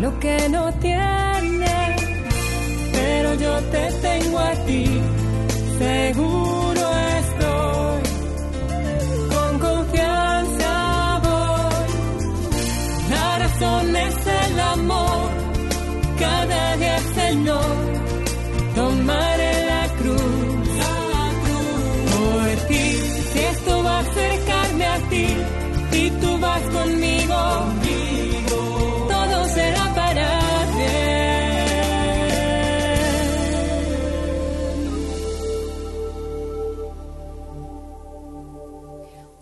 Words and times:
lo 0.00 0.18
que 0.18 0.48
no 0.48 0.72
tiene. 0.74 1.96
Pero 2.92 3.34
yo 3.34 3.58
te 3.72 3.92
tengo 4.02 4.38
a 4.38 4.52
ti, 4.66 4.84
seguro 5.78 6.84
estoy. 7.20 8.02
Con 9.32 9.58
confianza 9.58 11.20
voy. 11.24 11.86
La 13.10 13.38
razón 13.38 13.96
es 13.96 14.16
el 14.44 14.60
amor. 14.60 15.30
Cada 16.18 16.76
día, 16.76 16.98
Señor, 17.14 17.76
tomaré 18.74 19.66
la 19.66 19.84
cruz. 19.98 20.76
Por 22.12 22.68
ti, 22.68 22.86
si 23.32 23.38
esto 23.38 23.82
va 23.82 23.98
a 23.98 24.00
acercarme 24.00 24.86
a 24.86 24.98
ti, 25.10 25.26
y 25.92 26.10
tú 26.20 26.38
vas 26.38 26.62
conmigo. 26.62 27.15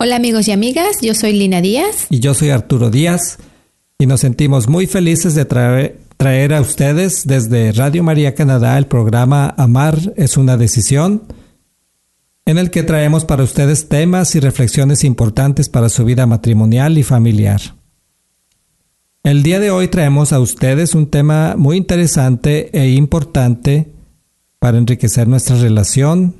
Hola 0.05 0.17
amigos 0.17 0.47
y 0.47 0.51
amigas, 0.51 0.97
yo 1.01 1.15
soy 1.15 1.33
Lina 1.33 1.61
Díaz. 1.61 2.05
Y 2.11 2.19
yo 2.19 2.35
soy 2.35 2.51
Arturo 2.51 2.91
Díaz. 2.91 3.39
Y 3.97 4.05
nos 4.05 4.19
sentimos 4.19 4.67
muy 4.67 4.85
felices 4.85 5.33
de 5.33 5.45
traer, 5.45 6.53
a 6.53 6.61
ustedes 6.61 7.23
desde 7.25 7.71
Radio 7.71 8.03
María 8.03 8.35
Canadá 8.35 8.77
el 8.77 8.85
programa 8.85 9.55
Amar 9.57 9.97
es 10.15 10.37
una 10.37 10.57
decisión, 10.57 11.23
en 12.45 12.59
el 12.59 12.69
que 12.69 12.83
traemos 12.83 13.25
para 13.25 13.41
ustedes 13.41 13.89
temas 13.89 14.35
y 14.35 14.39
reflexiones 14.39 15.03
importantes 15.03 15.69
para 15.69 15.89
su 15.89 16.05
vida 16.05 16.27
matrimonial 16.27 16.99
y 16.99 17.03
familiar. 17.03 17.61
El 19.23 19.41
día 19.41 19.59
de 19.59 19.71
hoy 19.71 19.87
traemos 19.87 20.33
a 20.33 20.39
ustedes 20.39 20.93
un 20.93 21.09
tema 21.09 21.55
muy 21.57 21.77
interesante 21.77 22.69
e 22.79 22.91
importante 22.91 23.91
para 24.59 24.77
enriquecer 24.77 25.27
nuestra 25.27 25.57
relación 25.57 26.35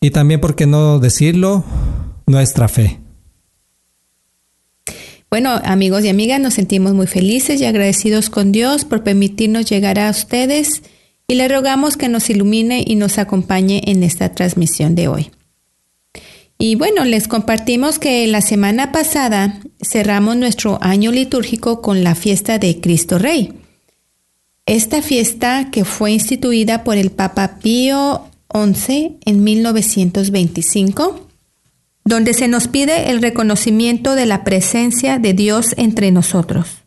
y 0.00 0.10
también, 0.10 0.40
por 0.40 0.56
qué 0.56 0.66
no 0.66 0.98
decirlo, 0.98 1.64
nuestra 2.32 2.66
fe. 2.66 2.98
Bueno, 5.30 5.60
amigos 5.64 6.04
y 6.04 6.08
amigas, 6.08 6.40
nos 6.40 6.54
sentimos 6.54 6.92
muy 6.92 7.06
felices 7.06 7.60
y 7.60 7.64
agradecidos 7.64 8.28
con 8.28 8.50
Dios 8.50 8.84
por 8.84 9.04
permitirnos 9.04 9.66
llegar 9.66 9.98
a 9.98 10.10
ustedes 10.10 10.82
y 11.28 11.36
le 11.36 11.48
rogamos 11.48 11.96
que 11.96 12.08
nos 12.08 12.28
ilumine 12.28 12.84
y 12.86 12.96
nos 12.96 13.18
acompañe 13.18 13.82
en 13.86 14.02
esta 14.02 14.34
transmisión 14.34 14.94
de 14.94 15.08
hoy. 15.08 15.30
Y 16.58 16.74
bueno, 16.74 17.04
les 17.04 17.28
compartimos 17.28 17.98
que 17.98 18.26
la 18.26 18.40
semana 18.40 18.92
pasada 18.92 19.60
cerramos 19.80 20.36
nuestro 20.36 20.78
año 20.82 21.10
litúrgico 21.12 21.80
con 21.80 22.04
la 22.04 22.14
fiesta 22.14 22.58
de 22.58 22.80
Cristo 22.80 23.18
Rey. 23.18 23.54
Esta 24.66 25.02
fiesta 25.02 25.70
que 25.72 25.84
fue 25.84 26.12
instituida 26.12 26.84
por 26.84 26.96
el 26.96 27.10
Papa 27.10 27.58
Pío 27.60 28.26
XI 28.52 29.16
en 29.24 29.42
1925, 29.42 31.31
donde 32.04 32.34
se 32.34 32.48
nos 32.48 32.68
pide 32.68 33.10
el 33.10 33.22
reconocimiento 33.22 34.14
de 34.14 34.26
la 34.26 34.44
presencia 34.44 35.18
de 35.18 35.34
Dios 35.34 35.74
entre 35.76 36.10
nosotros. 36.10 36.82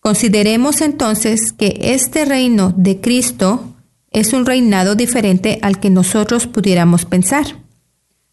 Consideremos 0.00 0.80
entonces 0.80 1.52
que 1.52 1.78
este 1.80 2.24
reino 2.24 2.72
de 2.76 3.00
Cristo 3.00 3.74
es 4.10 4.32
un 4.32 4.46
reinado 4.46 4.94
diferente 4.94 5.58
al 5.62 5.78
que 5.78 5.90
nosotros 5.90 6.46
pudiéramos 6.46 7.04
pensar. 7.04 7.46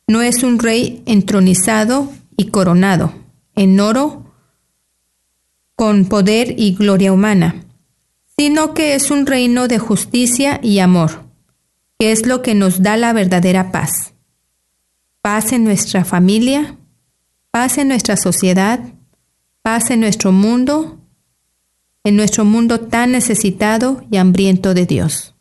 No 0.07 0.22
es 0.22 0.44
un 0.44 0.59
rey 0.59 1.03
entronizado 1.06 2.09
y 2.38 2.45
coronado, 2.47 3.13
en 3.56 3.79
oro, 3.79 4.24
con 5.75 6.06
poder 6.06 6.56
y 6.57 6.74
gloria 6.74 7.12
humana, 7.12 7.66
sino 8.38 8.74
que 8.74 8.95
es 8.95 9.12
un 9.12 9.25
reino 9.25 9.68
de 9.68 9.78
justicia 9.78 10.59
y 10.63 10.79
amor, 10.79 11.24
que 12.00 12.12
es 12.12 12.25
lo 12.25 12.41
que 12.41 12.56
nos 12.56 12.81
da 12.81 12.95
la 12.95 13.12
verdadera 13.12 13.72
paz. 13.72 14.13
Paz 15.29 15.51
en 15.51 15.65
nuestra 15.65 16.05
familia, 16.05 16.77
paz 17.51 17.77
en 17.79 17.89
nuestra 17.89 18.15
sociedad, 18.15 18.79
paz 19.61 19.91
en 19.91 19.99
nuestro 19.99 20.31
mundo, 20.31 21.01
en 22.05 22.15
nuestro 22.15 22.45
mundo 22.45 22.79
tan 22.79 23.11
necesitado 23.11 24.05
y 24.09 24.15
hambriento 24.15 24.73
de 24.73 24.85
Dios. 24.85 25.35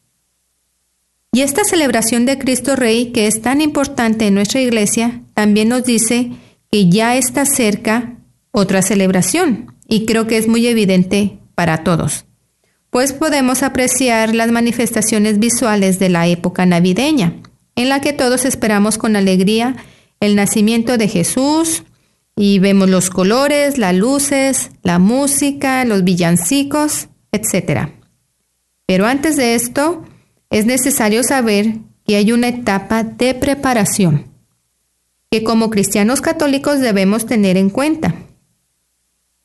Y 1.30 1.42
esta 1.42 1.62
celebración 1.62 2.26
de 2.26 2.36
Cristo 2.36 2.74
Rey, 2.74 3.12
que 3.12 3.28
es 3.28 3.40
tan 3.40 3.60
importante 3.60 4.26
en 4.26 4.34
nuestra 4.34 4.60
iglesia, 4.60 5.22
también 5.34 5.68
nos 5.68 5.84
dice 5.84 6.32
que 6.68 6.88
ya 6.88 7.16
está 7.16 7.46
cerca 7.46 8.16
otra 8.50 8.82
celebración, 8.82 9.76
y 9.86 10.04
creo 10.04 10.26
que 10.26 10.36
es 10.36 10.48
muy 10.48 10.66
evidente 10.66 11.38
para 11.54 11.84
todos, 11.84 12.24
pues 12.90 13.12
podemos 13.12 13.62
apreciar 13.62 14.34
las 14.34 14.50
manifestaciones 14.50 15.38
visuales 15.38 16.00
de 16.00 16.08
la 16.08 16.26
época 16.26 16.66
navideña, 16.66 17.40
en 17.76 17.88
la 17.88 18.00
que 18.00 18.12
todos 18.12 18.44
esperamos 18.44 18.98
con 18.98 19.14
alegría 19.14 19.76
el 20.18 20.34
nacimiento 20.34 20.98
de 20.98 21.08
Jesús, 21.08 21.84
y 22.36 22.58
vemos 22.58 22.90
los 22.90 23.08
colores, 23.08 23.78
las 23.78 23.94
luces, 23.94 24.70
la 24.82 24.98
música, 24.98 25.84
los 25.86 26.04
villancicos, 26.04 27.08
etc. 27.32 27.88
Pero 28.84 29.06
antes 29.06 29.36
de 29.36 29.54
esto, 29.54 30.04
es 30.50 30.66
necesario 30.66 31.22
saber 31.22 31.78
que 32.04 32.16
hay 32.16 32.32
una 32.32 32.48
etapa 32.48 33.02
de 33.02 33.34
preparación 33.34 34.26
que 35.30 35.42
como 35.42 35.70
cristianos 35.70 36.20
católicos 36.20 36.78
debemos 36.80 37.26
tener 37.26 37.56
en 37.56 37.68
cuenta. 37.68 38.14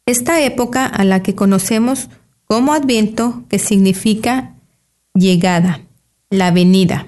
Esta 0.06 0.42
época 0.42 0.86
a 0.86 1.04
la 1.04 1.24
que 1.24 1.34
conocemos 1.34 2.10
como 2.46 2.74
Adviento, 2.74 3.46
que 3.50 3.58
significa 3.58 4.56
llegada, 5.16 5.82
la 6.30 6.52
venida. 6.52 7.08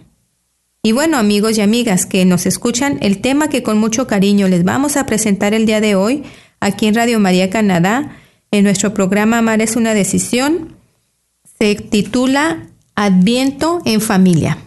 Y 0.85 0.91
bueno, 0.91 1.17
amigos 1.17 1.57
y 1.57 1.61
amigas 1.61 2.05
que 2.05 2.25
nos 2.25 2.45
escuchan, 2.45 2.97
el 2.99 3.21
tema 3.21 3.47
que 3.47 3.63
con 3.63 3.77
mucho 3.77 4.05
cariño 4.05 4.49
les 4.49 4.65
vamos 4.65 4.97
a 4.97 5.05
presentar 5.05 5.53
el 5.53 5.65
día 5.65 5.79
de 5.79 5.95
hoy 5.95 6.23
aquí 6.59 6.87
en 6.87 6.95
Radio 6.95 7.21
María 7.21 7.49
Canadá, 7.49 8.17
en 8.51 8.65
nuestro 8.65 8.93
programa 8.93 9.37
Amar 9.37 9.61
es 9.61 9.77
una 9.77 9.93
decisión, 9.93 10.75
se 11.57 11.75
titula 11.75 12.67
Adviento 12.95 13.81
en 13.85 14.01
familia. 14.01 14.57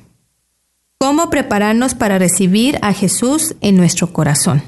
¿Cómo 0.96 1.28
prepararnos 1.28 1.94
para 1.94 2.18
recibir 2.18 2.78
a 2.80 2.94
Jesús 2.94 3.54
en 3.60 3.76
nuestro 3.76 4.14
corazón? 4.14 4.62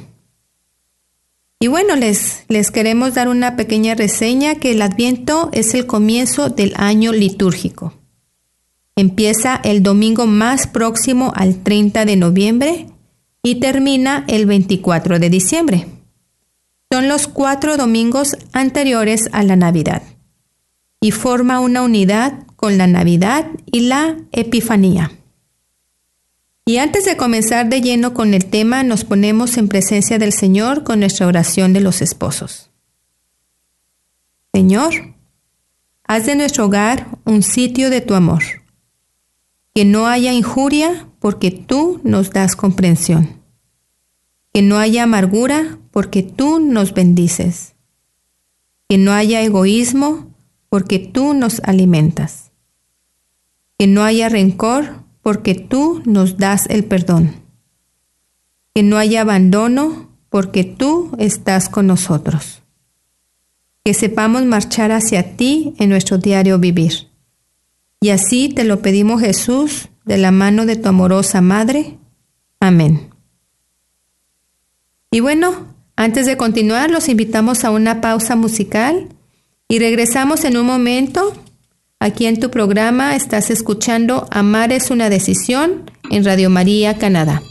Y 1.60 1.68
bueno, 1.68 1.96
les, 1.96 2.44
les 2.48 2.70
queremos 2.70 3.14
dar 3.14 3.26
una 3.26 3.56
pequeña 3.56 3.94
reseña 3.94 4.56
que 4.56 4.72
el 4.72 4.82
Adviento 4.82 5.48
es 5.54 5.72
el 5.72 5.86
comienzo 5.86 6.50
del 6.50 6.74
año 6.76 7.10
litúrgico. 7.12 7.97
Empieza 8.98 9.60
el 9.62 9.84
domingo 9.84 10.26
más 10.26 10.66
próximo 10.66 11.32
al 11.36 11.62
30 11.62 12.04
de 12.04 12.16
noviembre 12.16 12.86
y 13.44 13.60
termina 13.60 14.24
el 14.26 14.44
24 14.44 15.20
de 15.20 15.30
diciembre. 15.30 15.86
Son 16.90 17.06
los 17.06 17.28
cuatro 17.28 17.76
domingos 17.76 18.36
anteriores 18.52 19.28
a 19.30 19.44
la 19.44 19.54
Navidad 19.54 20.02
y 21.00 21.12
forma 21.12 21.60
una 21.60 21.82
unidad 21.82 22.44
con 22.56 22.76
la 22.76 22.88
Navidad 22.88 23.46
y 23.66 23.82
la 23.82 24.16
Epifanía. 24.32 25.12
Y 26.64 26.78
antes 26.78 27.04
de 27.04 27.16
comenzar 27.16 27.68
de 27.68 27.80
lleno 27.80 28.14
con 28.14 28.34
el 28.34 28.46
tema, 28.46 28.82
nos 28.82 29.04
ponemos 29.04 29.58
en 29.58 29.68
presencia 29.68 30.18
del 30.18 30.32
Señor 30.32 30.82
con 30.82 30.98
nuestra 30.98 31.28
oración 31.28 31.72
de 31.72 31.82
los 31.82 32.02
esposos. 32.02 32.70
Señor, 34.52 35.14
haz 36.02 36.26
de 36.26 36.34
nuestro 36.34 36.64
hogar 36.64 37.06
un 37.24 37.44
sitio 37.44 37.90
de 37.90 38.00
tu 38.00 38.14
amor, 38.14 38.42
que 39.74 39.84
no 39.84 40.06
haya 40.06 40.32
injuria 40.32 41.08
porque 41.20 41.50
tú 41.50 42.00
nos 42.04 42.30
das 42.30 42.56
comprensión, 42.56 43.42
que 44.52 44.62
no 44.62 44.78
haya 44.78 45.04
amargura 45.04 45.78
porque 45.90 46.22
tú 46.22 46.60
nos 46.60 46.94
bendices, 46.94 47.74
que 48.88 48.98
no 48.98 49.12
haya 49.12 49.42
egoísmo 49.42 50.34
porque 50.68 50.98
tú 50.98 51.34
nos 51.34 51.60
alimentas 51.60 52.48
que 53.78 53.86
no 53.86 54.02
haya 54.02 54.28
rencor, 54.28 55.04
porque 55.22 55.54
tú 55.54 56.02
nos 56.04 56.36
das 56.36 56.66
el 56.68 56.84
perdón. 56.84 57.36
Que 58.74 58.82
no 58.82 58.98
haya 58.98 59.20
abandono, 59.20 60.10
porque 60.30 60.64
tú 60.64 61.12
estás 61.18 61.68
con 61.68 61.86
nosotros. 61.86 62.62
Que 63.84 63.94
sepamos 63.94 64.44
marchar 64.44 64.90
hacia 64.90 65.36
ti 65.36 65.74
en 65.78 65.90
nuestro 65.90 66.18
diario 66.18 66.58
vivir. 66.58 67.07
Y 68.00 68.10
así 68.10 68.48
te 68.48 68.64
lo 68.64 68.80
pedimos 68.80 69.20
Jesús, 69.20 69.88
de 70.04 70.18
la 70.18 70.30
mano 70.30 70.66
de 70.66 70.76
tu 70.76 70.88
amorosa 70.88 71.40
Madre. 71.40 71.98
Amén. 72.60 73.10
Y 75.10 75.20
bueno, 75.20 75.66
antes 75.96 76.26
de 76.26 76.36
continuar, 76.36 76.90
los 76.90 77.08
invitamos 77.08 77.64
a 77.64 77.70
una 77.70 78.00
pausa 78.00 78.36
musical 78.36 79.08
y 79.68 79.78
regresamos 79.78 80.44
en 80.44 80.56
un 80.56 80.66
momento. 80.66 81.32
Aquí 81.98 82.26
en 82.26 82.38
tu 82.38 82.50
programa 82.50 83.16
estás 83.16 83.50
escuchando 83.50 84.28
Amar 84.30 84.72
es 84.72 84.90
una 84.90 85.10
decisión 85.10 85.90
en 86.10 86.24
Radio 86.24 86.50
María, 86.50 86.98
Canadá. 86.98 87.42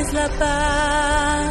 es 0.00 0.12
la 0.14 0.28
paz. 0.38 1.49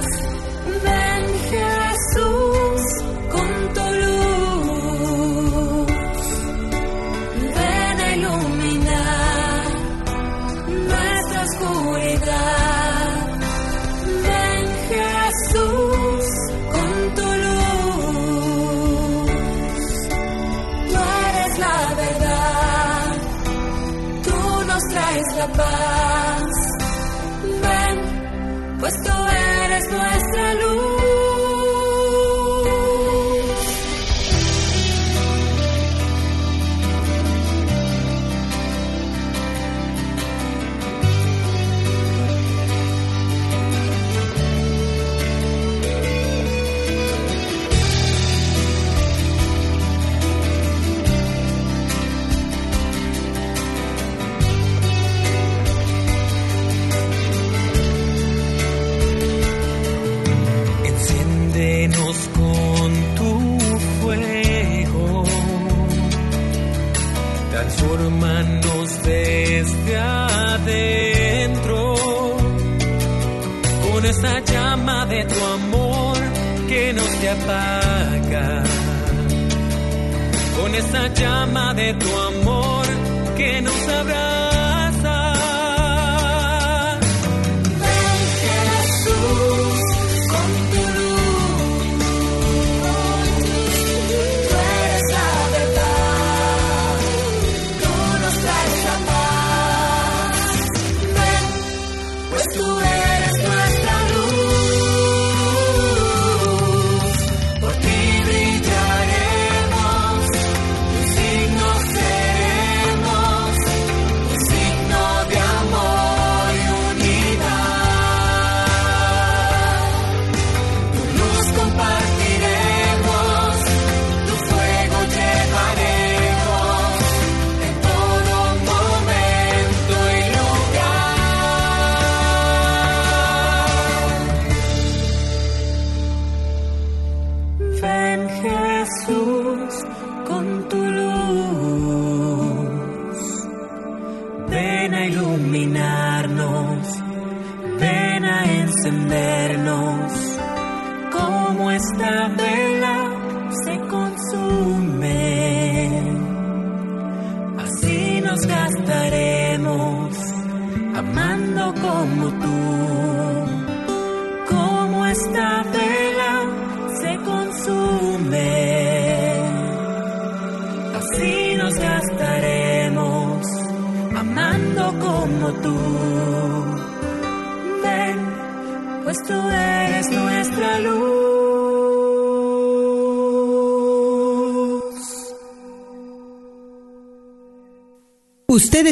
Usted 81.79 82.28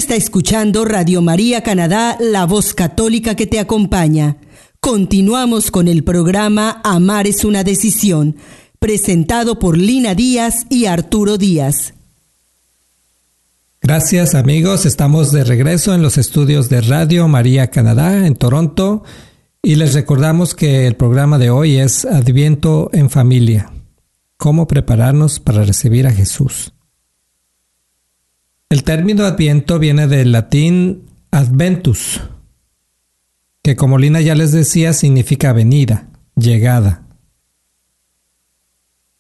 está 0.08 0.16
escuchando 0.16 0.86
Radio 0.86 1.22
María 1.22 1.64
Canadá, 1.64 2.16
la 2.22 2.46
voz 2.46 2.74
católica 2.74 3.36
que 3.36 3.46
te 3.46 3.60
acompaña. 3.60 4.38
Continuamos 4.80 5.70
con 5.70 5.90
el 5.90 6.06
programa 6.06 6.80
Amar 6.86 7.28
es 7.28 7.44
una 7.44 7.66
decisión, 7.66 8.38
presentado 8.80 9.60
por 9.60 9.78
Lina 9.78 10.16
Díaz 10.16 10.66
y 10.70 10.86
Arturo 10.86 11.38
Díaz. 11.38 11.94
Gracias 13.82 14.34
amigos, 14.34 14.86
estamos 14.86 15.34
de 15.34 15.44
regreso 15.44 15.94
en 15.94 16.02
los 16.02 16.18
estudios 16.18 16.70
de 16.70 16.80
Radio 16.80 17.28
María 17.28 17.68
Canadá 17.68 18.26
en 18.26 18.36
Toronto 18.38 19.04
y 19.62 19.76
les 19.76 19.94
recordamos 19.94 20.56
que 20.56 20.88
el 20.88 20.96
programa 20.96 21.38
de 21.38 21.50
hoy 21.50 21.80
es 21.80 22.06
Adviento 22.06 22.90
en 22.94 23.10
familia, 23.10 23.74
cómo 24.38 24.68
prepararnos 24.68 25.42
para 25.42 25.64
recibir 25.64 26.08
a 26.08 26.14
Jesús. 26.14 26.72
El 28.70 28.84
término 28.84 29.24
adviento 29.24 29.80
viene 29.80 30.08
del 30.08 30.34
latín 30.34 31.06
adventus, 31.32 32.20
que 33.64 33.78
como 33.78 33.98
Lina 33.98 34.20
ya 34.20 34.36
les 34.36 34.52
decía 34.52 34.92
significa 34.92 35.54
venida, 35.54 36.10
llegada. 36.36 37.04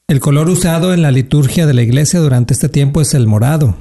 El 0.07 0.19
color 0.19 0.49
usado 0.49 0.93
en 0.93 1.01
la 1.01 1.11
liturgia 1.11 1.65
de 1.65 1.73
la 1.73 1.81
iglesia 1.81 2.19
durante 2.19 2.53
este 2.53 2.67
tiempo 2.67 2.99
es 2.99 3.13
el 3.13 3.25
morado. 3.25 3.77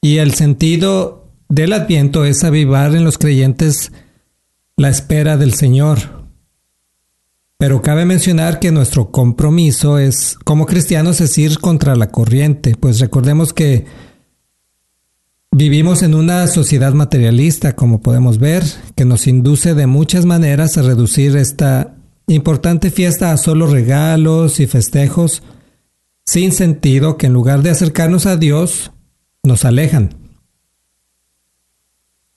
Y 0.00 0.18
el 0.18 0.34
sentido 0.34 1.28
del 1.48 1.72
adviento 1.72 2.24
es 2.24 2.44
avivar 2.44 2.94
en 2.94 3.04
los 3.04 3.18
creyentes 3.18 3.90
la 4.76 4.88
espera 4.88 5.36
del 5.36 5.54
Señor. 5.54 6.23
Pero 7.64 7.80
cabe 7.80 8.04
mencionar 8.04 8.58
que 8.58 8.70
nuestro 8.70 9.10
compromiso 9.10 9.98
es, 9.98 10.36
como 10.44 10.66
cristianos, 10.66 11.22
es 11.22 11.38
ir 11.38 11.60
contra 11.60 11.96
la 11.96 12.10
corriente, 12.10 12.76
pues 12.78 13.00
recordemos 13.00 13.54
que 13.54 13.86
vivimos 15.50 16.02
en 16.02 16.14
una 16.14 16.46
sociedad 16.46 16.92
materialista, 16.92 17.74
como 17.74 18.02
podemos 18.02 18.36
ver, 18.36 18.64
que 18.94 19.06
nos 19.06 19.26
induce 19.26 19.72
de 19.72 19.86
muchas 19.86 20.26
maneras 20.26 20.76
a 20.76 20.82
reducir 20.82 21.38
esta 21.38 21.94
importante 22.26 22.90
fiesta 22.90 23.32
a 23.32 23.38
solo 23.38 23.66
regalos 23.66 24.60
y 24.60 24.66
festejos 24.66 25.42
sin 26.26 26.52
sentido 26.52 27.16
que 27.16 27.28
en 27.28 27.32
lugar 27.32 27.62
de 27.62 27.70
acercarnos 27.70 28.26
a 28.26 28.36
Dios, 28.36 28.92
nos 29.42 29.64
alejan. 29.64 30.14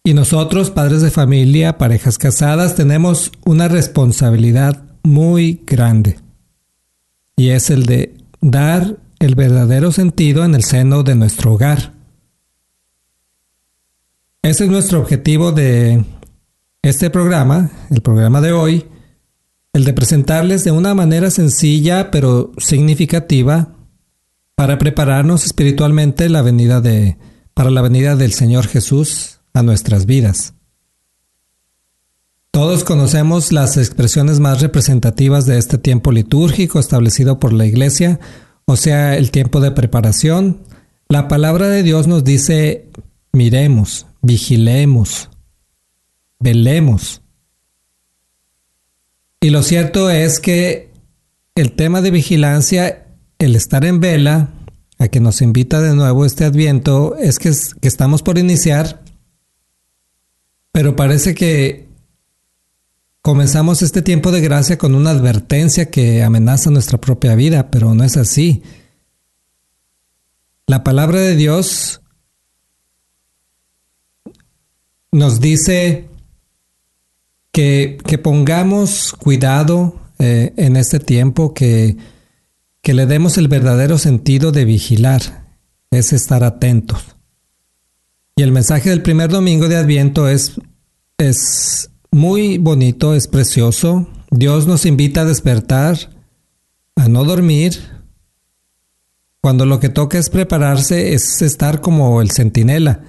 Y 0.06 0.14
nosotros, 0.14 0.72
padres 0.72 1.02
de 1.02 1.12
familia, 1.12 1.78
parejas 1.78 2.18
casadas, 2.18 2.76
tenemos 2.76 3.34
una 3.44 3.68
responsabilidad 3.68 4.87
muy 5.08 5.64
grande. 5.66 6.20
Y 7.36 7.50
es 7.50 7.70
el 7.70 7.86
de 7.86 8.16
dar 8.42 8.98
el 9.20 9.36
verdadero 9.36 9.92
sentido 9.92 10.44
en 10.46 10.54
el 10.54 10.64
seno 10.64 11.04
de 11.04 11.16
nuestro 11.16 11.54
hogar. 11.54 11.94
Ese 14.42 14.66
es 14.66 14.70
nuestro 14.70 15.00
objetivo 15.00 15.52
de 15.52 16.06
este 16.82 17.10
programa, 17.10 17.72
el 17.90 18.02
programa 18.02 18.42
de 18.42 18.52
hoy, 18.52 18.86
el 19.74 19.84
de 19.84 19.94
presentarles 19.94 20.64
de 20.64 20.72
una 20.72 20.94
manera 20.94 21.32
sencilla 21.32 22.12
pero 22.12 22.52
significativa 22.58 23.76
para 24.56 24.78
prepararnos 24.78 25.46
espiritualmente 25.46 26.30
la 26.30 26.42
venida 26.42 26.82
de, 26.82 27.18
para 27.54 27.72
la 27.72 27.82
venida 27.82 28.16
del 28.16 28.34
Señor 28.34 28.68
Jesús 28.68 29.40
a 29.54 29.64
nuestras 29.64 30.06
vidas. 30.06 30.57
Todos 32.58 32.84
conocemos 32.84 33.52
las 33.52 33.78
expresiones 33.78 34.40
más 34.40 34.62
representativas 34.62 35.46
de 35.46 35.60
este 35.60 35.78
tiempo 35.78 36.12
litúrgico 36.12 36.80
establecido 36.80 37.40
por 37.40 37.54
la 37.54 37.68
Iglesia, 37.68 38.20
o 38.66 38.76
sea, 38.76 39.16
el 39.16 39.30
tiempo 39.30 39.62
de 39.62 39.70
preparación. 39.70 40.64
La 41.08 41.28
palabra 41.28 41.68
de 41.68 41.84
Dios 41.84 42.08
nos 42.08 42.24
dice, 42.24 42.88
miremos, 43.32 44.08
vigilemos, 44.24 45.30
velemos. 46.40 47.22
Y 49.40 49.52
lo 49.52 49.62
cierto 49.62 50.10
es 50.10 50.40
que 50.40 50.90
el 51.54 51.74
tema 51.74 52.02
de 52.02 52.10
vigilancia, 52.10 53.06
el 53.38 53.56
estar 53.56 53.86
en 53.86 54.00
vela, 54.00 54.50
a 54.98 55.10
que 55.10 55.20
nos 55.20 55.44
invita 55.44 55.80
de 55.80 55.94
nuevo 55.94 56.26
este 56.26 56.44
adviento, 56.44 57.18
es 57.18 57.38
que, 57.38 57.52
que 57.80 57.88
estamos 57.88 58.24
por 58.24 58.40
iniciar, 58.40 59.04
pero 60.72 60.96
parece 60.96 61.36
que 61.36 61.87
comenzamos 63.28 63.82
este 63.82 64.02
tiempo 64.02 64.32
de 64.32 64.40
gracia 64.40 64.78
con 64.78 64.96
una 64.96 65.10
advertencia 65.10 65.92
que 65.92 66.24
amenaza 66.24 66.72
nuestra 66.72 66.98
propia 66.98 67.36
vida, 67.36 67.70
pero 67.70 67.94
no 67.94 68.06
es 68.06 68.16
así. 68.16 68.64
La 70.66 70.82
palabra 70.86 71.20
de 71.20 71.36
Dios 71.36 72.00
nos 75.12 75.42
dice 75.42 76.08
que, 77.52 77.98
pongamos 78.24 79.12
cuidado 79.12 80.00
eh, 80.20 80.54
en 80.56 80.78
este 80.78 81.02
tiempo, 81.02 81.54
que, 81.54 81.98
que 82.82 82.94
le 82.94 83.08
demos 83.08 83.38
el 83.38 83.50
verdadero 83.50 83.98
sentido 83.98 84.54
de 84.54 84.64
vigilar, 84.64 85.44
es 85.92 86.14
estar 86.14 86.46
atentos. 86.46 87.04
Y 88.38 88.44
el 88.44 88.54
mensaje 88.54 88.90
del 88.90 89.02
primer 89.02 89.30
domingo 89.30 89.68
de 89.68 89.76
Adviento 89.76 90.30
es, 90.30 90.54
es 91.18 91.90
muy 92.18 92.58
bonito, 92.58 93.14
es 93.14 93.28
precioso. 93.28 94.08
Dios 94.30 94.68
nos 94.68 94.86
invita 94.86 95.22
a 95.22 95.26
despertar, 95.26 95.98
a 96.98 97.08
no 97.08 97.24
dormir, 97.24 97.80
cuando 99.40 99.66
lo 99.66 99.80
que 99.80 99.88
toca 99.88 100.18
es 100.18 100.30
prepararse, 100.30 101.14
es 101.14 101.42
estar 101.42 101.80
como 101.80 102.22
el 102.22 102.32
centinela 102.32 103.02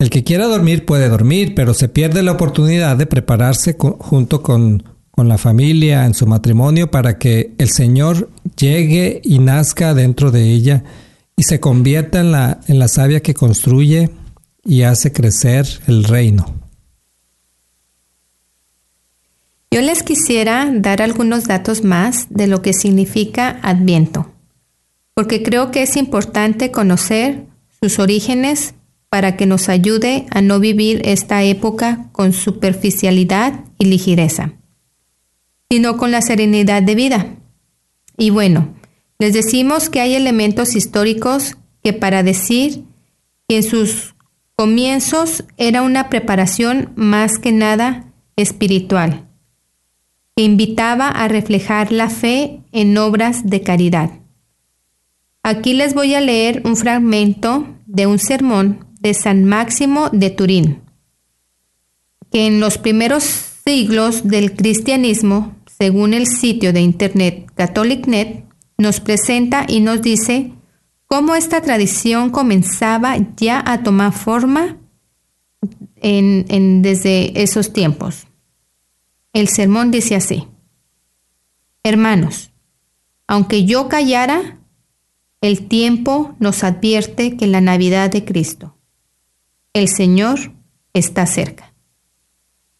el 0.00 0.10
que 0.10 0.22
quiera 0.22 0.46
dormir 0.46 0.84
puede 0.84 1.08
dormir, 1.08 1.56
pero 1.56 1.74
se 1.74 1.88
pierde 1.88 2.22
la 2.22 2.30
oportunidad 2.30 2.96
de 2.96 3.06
prepararse 3.06 3.76
junto 3.76 4.44
con, 4.44 4.84
con 5.10 5.26
la 5.26 5.38
familia 5.38 6.06
en 6.06 6.14
su 6.14 6.24
matrimonio 6.24 6.88
para 6.88 7.18
que 7.18 7.52
el 7.58 7.70
Señor 7.70 8.30
llegue 8.56 9.20
y 9.24 9.40
nazca 9.40 9.94
dentro 9.94 10.30
de 10.30 10.52
ella 10.52 10.84
y 11.36 11.42
se 11.42 11.58
convierta 11.58 12.20
en 12.20 12.30
la, 12.30 12.60
en 12.68 12.78
la 12.78 12.86
savia 12.86 13.22
que 13.22 13.34
construye 13.34 14.10
y 14.64 14.82
hace 14.82 15.12
crecer 15.12 15.66
el 15.88 16.04
reino. 16.04 16.67
Yo 19.70 19.82
les 19.82 20.02
quisiera 20.02 20.70
dar 20.72 21.02
algunos 21.02 21.44
datos 21.44 21.84
más 21.84 22.26
de 22.30 22.46
lo 22.46 22.62
que 22.62 22.72
significa 22.72 23.60
Adviento, 23.62 24.32
porque 25.14 25.42
creo 25.42 25.70
que 25.70 25.82
es 25.82 25.96
importante 25.96 26.70
conocer 26.70 27.44
sus 27.80 27.98
orígenes 27.98 28.74
para 29.10 29.36
que 29.36 29.46
nos 29.46 29.68
ayude 29.68 30.26
a 30.30 30.40
no 30.40 30.58
vivir 30.58 31.02
esta 31.04 31.42
época 31.42 32.08
con 32.12 32.32
superficialidad 32.32 33.64
y 33.78 33.86
ligereza, 33.86 34.54
sino 35.70 35.96
con 35.96 36.10
la 36.10 36.22
serenidad 36.22 36.82
de 36.82 36.94
vida. 36.94 37.26
Y 38.16 38.30
bueno, 38.30 38.74
les 39.18 39.32
decimos 39.34 39.90
que 39.90 40.00
hay 40.00 40.14
elementos 40.14 40.76
históricos 40.76 41.56
que 41.82 41.92
para 41.92 42.22
decir 42.22 42.84
que 43.48 43.58
en 43.58 43.62
sus 43.62 44.14
comienzos 44.54 45.44
era 45.56 45.82
una 45.82 46.08
preparación 46.08 46.92
más 46.96 47.38
que 47.38 47.52
nada 47.52 48.12
espiritual, 48.36 49.27
invitaba 50.42 51.08
a 51.08 51.28
reflejar 51.28 51.92
la 51.92 52.10
fe 52.10 52.60
en 52.72 52.96
obras 52.96 53.44
de 53.44 53.62
caridad. 53.62 54.10
Aquí 55.42 55.72
les 55.72 55.94
voy 55.94 56.14
a 56.14 56.20
leer 56.20 56.62
un 56.64 56.76
fragmento 56.76 57.66
de 57.86 58.06
un 58.06 58.18
sermón 58.18 58.86
de 59.00 59.14
San 59.14 59.44
Máximo 59.44 60.10
de 60.10 60.30
Turín, 60.30 60.82
que 62.30 62.46
en 62.46 62.60
los 62.60 62.78
primeros 62.78 63.24
siglos 63.24 64.28
del 64.28 64.54
cristianismo, 64.54 65.56
según 65.66 66.14
el 66.14 66.26
sitio 66.26 66.72
de 66.72 66.82
internet 66.82 67.50
CatholicNet, 67.54 68.44
nos 68.76 69.00
presenta 69.00 69.64
y 69.66 69.80
nos 69.80 70.02
dice 70.02 70.52
cómo 71.06 71.34
esta 71.34 71.60
tradición 71.62 72.30
comenzaba 72.30 73.16
ya 73.36 73.62
a 73.66 73.82
tomar 73.82 74.12
forma 74.12 74.76
desde 76.00 77.42
esos 77.42 77.72
tiempos. 77.72 78.27
El 79.32 79.48
sermón 79.48 79.90
dice 79.90 80.16
así, 80.16 80.48
Hermanos, 81.82 82.50
aunque 83.26 83.64
yo 83.64 83.88
callara, 83.88 84.58
el 85.40 85.68
tiempo 85.68 86.34
nos 86.40 86.64
advierte 86.64 87.36
que 87.36 87.46
la 87.46 87.60
Navidad 87.60 88.10
de 88.10 88.24
Cristo 88.24 88.74
el 89.74 89.88
Señor 89.88 90.52
está 90.92 91.26
cerca. 91.26 91.72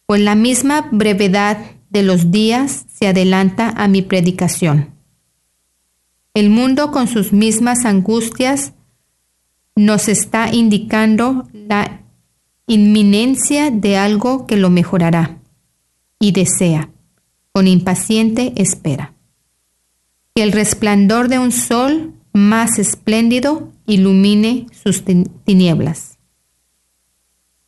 Pues 0.05 0.21
la 0.21 0.35
misma 0.35 0.89
brevedad 0.91 1.57
de 1.89 2.03
los 2.03 2.31
días 2.31 2.85
se 2.91 3.07
adelanta 3.07 3.69
a 3.69 3.87
mi 3.87 4.01
predicación. 4.01 4.95
El 6.33 6.49
mundo 6.49 6.91
con 6.91 7.07
sus 7.07 7.31
mismas 7.31 7.85
angustias 7.85 8.73
nos 9.75 10.09
está 10.09 10.53
indicando 10.53 11.47
la 11.53 12.01
inminencia 12.67 13.71
de 13.71 13.97
algo 13.97 14.45
que 14.45 14.57
lo 14.57 14.69
mejorará 14.69 15.38
y 16.19 16.31
desea, 16.31 16.89
con 17.51 17.67
impaciente 17.67 18.53
espera. 18.55 19.13
Que 20.35 20.43
el 20.43 20.51
resplandor 20.51 21.29
de 21.29 21.39
un 21.39 21.51
sol 21.51 22.13
más 22.33 22.77
espléndido 22.77 23.71
ilumine 23.85 24.67
sus 24.71 25.03
tinieblas. 25.45 26.19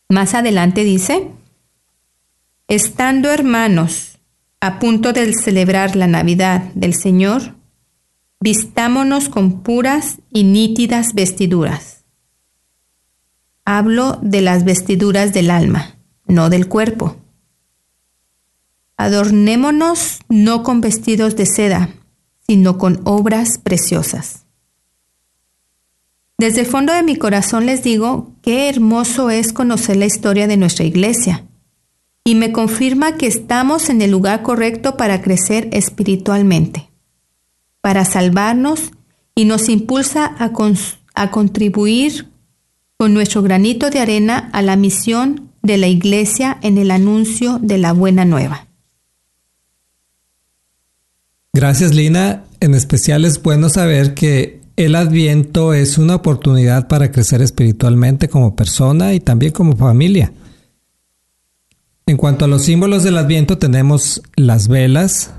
Más 0.10 0.34
adelante 0.34 0.84
dice, 0.84 1.32
estando 2.68 3.32
hermanos 3.32 4.20
a 4.60 4.78
punto 4.78 5.14
de 5.14 5.34
celebrar 5.34 5.96
la 5.96 6.08
Navidad 6.08 6.64
del 6.76 6.94
Señor, 6.94 7.56
vistámonos 8.40 9.30
con 9.30 9.62
puras 9.64 10.20
y 10.32 10.44
nítidas 10.44 11.14
vestiduras. 11.16 12.04
Hablo 13.66 14.20
de 14.22 14.42
las 14.42 14.66
vestiduras 14.66 15.34
del 15.34 15.50
alma, 15.50 15.96
no 16.28 16.50
del 16.50 16.68
cuerpo. 16.68 17.21
Adornémonos 19.02 20.20
no 20.30 20.64
con 20.64 20.82
vestidos 20.82 21.36
de 21.36 21.46
seda, 21.46 21.90
sino 22.48 22.78
con 22.78 23.02
obras 23.04 23.58
preciosas 23.58 24.42
desde 26.42 26.62
el 26.62 26.66
fondo 26.66 26.92
de 26.92 27.04
mi 27.04 27.18
corazón 27.18 27.68
les 27.68 27.84
digo 27.84 28.32
qué 28.42 28.68
hermoso 28.68 29.30
es 29.30 29.54
conocer 29.54 29.98
la 29.98 30.08
historia 30.08 30.48
de 30.48 30.58
nuestra 30.58 30.84
iglesia, 30.84 31.46
y 32.24 32.34
me 32.34 32.52
confirma 32.52 33.16
que 33.16 33.28
estamos 33.28 33.92
en 33.92 34.02
el 34.02 34.10
lugar 34.10 34.42
correcto 34.42 34.98
para 34.98 35.22
crecer 35.22 35.70
espiritualmente, 35.72 36.90
para 37.80 38.06
salvarnos 38.06 38.90
y 39.36 39.46
nos 39.46 39.70
impulsa 39.70 40.36
a, 40.40 40.52
a 41.14 41.30
contribuir 41.30 42.32
con 42.98 43.14
nuestro 43.14 43.44
granito 43.44 43.92
de 43.92 44.00
arena 44.00 44.50
a 44.52 44.64
la 44.64 44.76
misión 44.76 45.52
de 45.62 45.78
la 45.78 45.90
Iglesia 45.90 46.58
en 46.64 46.80
el 46.80 46.90
anuncio 46.90 47.60
de 47.62 47.78
la 47.78 47.94
buena 47.94 48.26
nueva. 48.26 48.66
Gracias 51.54 51.94
Lina. 51.94 52.46
En 52.60 52.74
especial 52.74 53.26
es 53.26 53.42
bueno 53.42 53.70
saber 53.70 54.14
que 54.14 54.62
el 54.78 54.96
adviento 54.96 55.74
es 55.74 55.98
una 55.98 56.16
oportunidad 56.16 56.88
para 56.88 57.12
crecer 57.12 57.42
espiritualmente 57.42 58.30
como 58.30 58.56
persona 58.56 59.14
y 59.14 59.20
también 59.20 59.52
como 59.52 59.76
familia. 59.76 60.32
En 62.06 62.18
cuanto 62.18 62.46
a 62.46 62.48
los 62.48 62.64
símbolos 62.64 63.04
del 63.04 63.18
adviento 63.18 63.58
tenemos 63.58 64.22
las 64.36 64.68
velas, 64.68 65.32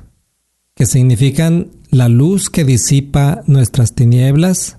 que 0.75 0.87
significan 0.87 1.71
la 1.91 2.09
luz 2.09 2.51
que 2.51 2.65
disipa 2.65 3.43
nuestras 3.47 3.95
tinieblas. 3.95 4.79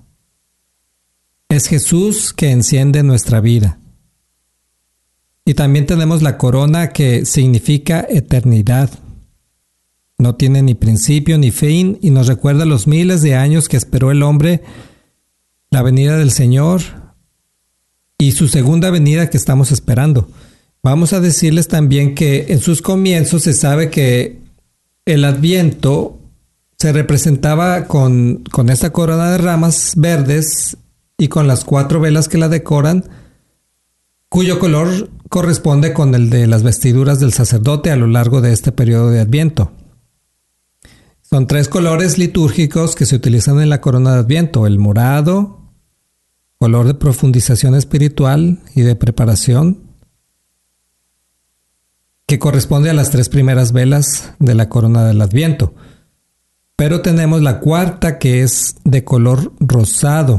Es 1.48 1.66
Jesús 1.66 2.32
que 2.32 2.50
enciende 2.50 3.02
nuestra 3.02 3.40
vida. 3.40 3.78
Y 5.44 5.54
también 5.54 5.86
tenemos 5.86 6.22
la 6.22 6.38
corona 6.38 6.88
que 6.88 7.24
significa 7.26 8.04
eternidad. 8.08 8.90
No 10.24 10.36
tiene 10.36 10.62
ni 10.62 10.72
principio 10.72 11.36
ni 11.36 11.50
fin 11.50 11.98
y 12.00 12.08
nos 12.08 12.28
recuerda 12.28 12.64
los 12.64 12.86
miles 12.86 13.20
de 13.20 13.34
años 13.34 13.68
que 13.68 13.76
esperó 13.76 14.10
el 14.10 14.22
hombre, 14.22 14.62
la 15.68 15.82
venida 15.82 16.16
del 16.16 16.30
Señor 16.30 16.80
y 18.16 18.32
su 18.32 18.48
segunda 18.48 18.88
venida 18.88 19.28
que 19.28 19.36
estamos 19.36 19.70
esperando. 19.70 20.30
Vamos 20.82 21.12
a 21.12 21.20
decirles 21.20 21.68
también 21.68 22.14
que 22.14 22.46
en 22.48 22.60
sus 22.60 22.80
comienzos 22.80 23.42
se 23.42 23.52
sabe 23.52 23.90
que 23.90 24.40
el 25.04 25.26
adviento 25.26 26.18
se 26.78 26.94
representaba 26.94 27.84
con, 27.84 28.44
con 28.50 28.70
esta 28.70 28.94
corona 28.94 29.30
de 29.30 29.36
ramas 29.36 29.92
verdes 29.94 30.78
y 31.18 31.28
con 31.28 31.46
las 31.46 31.64
cuatro 31.64 32.00
velas 32.00 32.30
que 32.30 32.38
la 32.38 32.48
decoran, 32.48 33.04
cuyo 34.30 34.58
color 34.58 35.10
corresponde 35.28 35.92
con 35.92 36.14
el 36.14 36.30
de 36.30 36.46
las 36.46 36.62
vestiduras 36.62 37.20
del 37.20 37.34
sacerdote 37.34 37.90
a 37.90 37.96
lo 37.96 38.06
largo 38.06 38.40
de 38.40 38.54
este 38.54 38.72
periodo 38.72 39.10
de 39.10 39.20
Adviento. 39.20 39.70
Son 41.34 41.48
tres 41.48 41.68
colores 41.68 42.16
litúrgicos 42.16 42.94
que 42.94 43.06
se 43.06 43.16
utilizan 43.16 43.58
en 43.58 43.68
la 43.68 43.80
corona 43.80 44.12
de 44.12 44.20
Adviento, 44.20 44.68
el 44.68 44.78
morado, 44.78 45.72
color 46.60 46.86
de 46.86 46.94
profundización 46.94 47.74
espiritual 47.74 48.60
y 48.76 48.82
de 48.82 48.94
preparación, 48.94 49.82
que 52.28 52.38
corresponde 52.38 52.88
a 52.88 52.94
las 52.94 53.10
tres 53.10 53.28
primeras 53.28 53.72
velas 53.72 54.32
de 54.38 54.54
la 54.54 54.68
corona 54.68 55.04
del 55.06 55.20
Adviento. 55.20 55.74
Pero 56.76 57.00
tenemos 57.00 57.42
la 57.42 57.58
cuarta 57.58 58.20
que 58.20 58.44
es 58.44 58.76
de 58.84 59.02
color 59.02 59.54
rosado, 59.58 60.38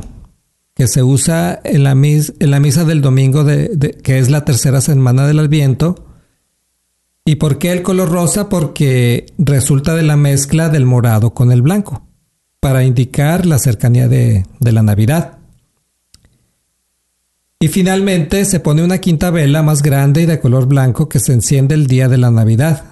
que 0.76 0.88
se 0.88 1.04
usa 1.04 1.60
en 1.66 1.84
la, 1.84 1.92
en 1.92 2.52
la 2.52 2.60
misa 2.62 2.86
del 2.86 3.02
domingo, 3.02 3.44
de, 3.44 3.98
que 4.02 4.18
es 4.18 4.30
la 4.30 4.46
tercera 4.46 4.80
semana 4.80 5.28
del 5.28 5.40
Adviento. 5.40 6.05
¿Y 7.26 7.36
por 7.36 7.58
qué 7.58 7.72
el 7.72 7.82
color 7.82 8.10
rosa? 8.10 8.50
Porque 8.50 9.26
resulta 9.40 9.96
de 9.96 10.04
la 10.04 10.16
mezcla 10.16 10.70
del 10.70 10.86
morado 10.86 11.34
con 11.34 11.52
el 11.52 11.64
blanco, 11.64 12.08
para 12.60 12.84
indicar 12.84 13.48
la 13.48 13.58
cercanía 13.58 14.08
de, 14.08 14.46
de 14.60 14.72
la 14.72 14.84
Navidad. 14.84 15.40
Y 17.60 17.68
finalmente 17.68 18.46
se 18.46 18.60
pone 18.60 18.84
una 18.84 19.00
quinta 19.00 19.32
vela 19.32 19.64
más 19.64 19.82
grande 19.82 20.22
y 20.22 20.26
de 20.28 20.40
color 20.40 20.68
blanco 20.68 21.10
que 21.10 21.20
se 21.20 21.34
enciende 21.34 21.74
el 21.74 21.88
día 21.88 22.08
de 22.10 22.20
la 22.20 22.30
Navidad. 22.30 22.84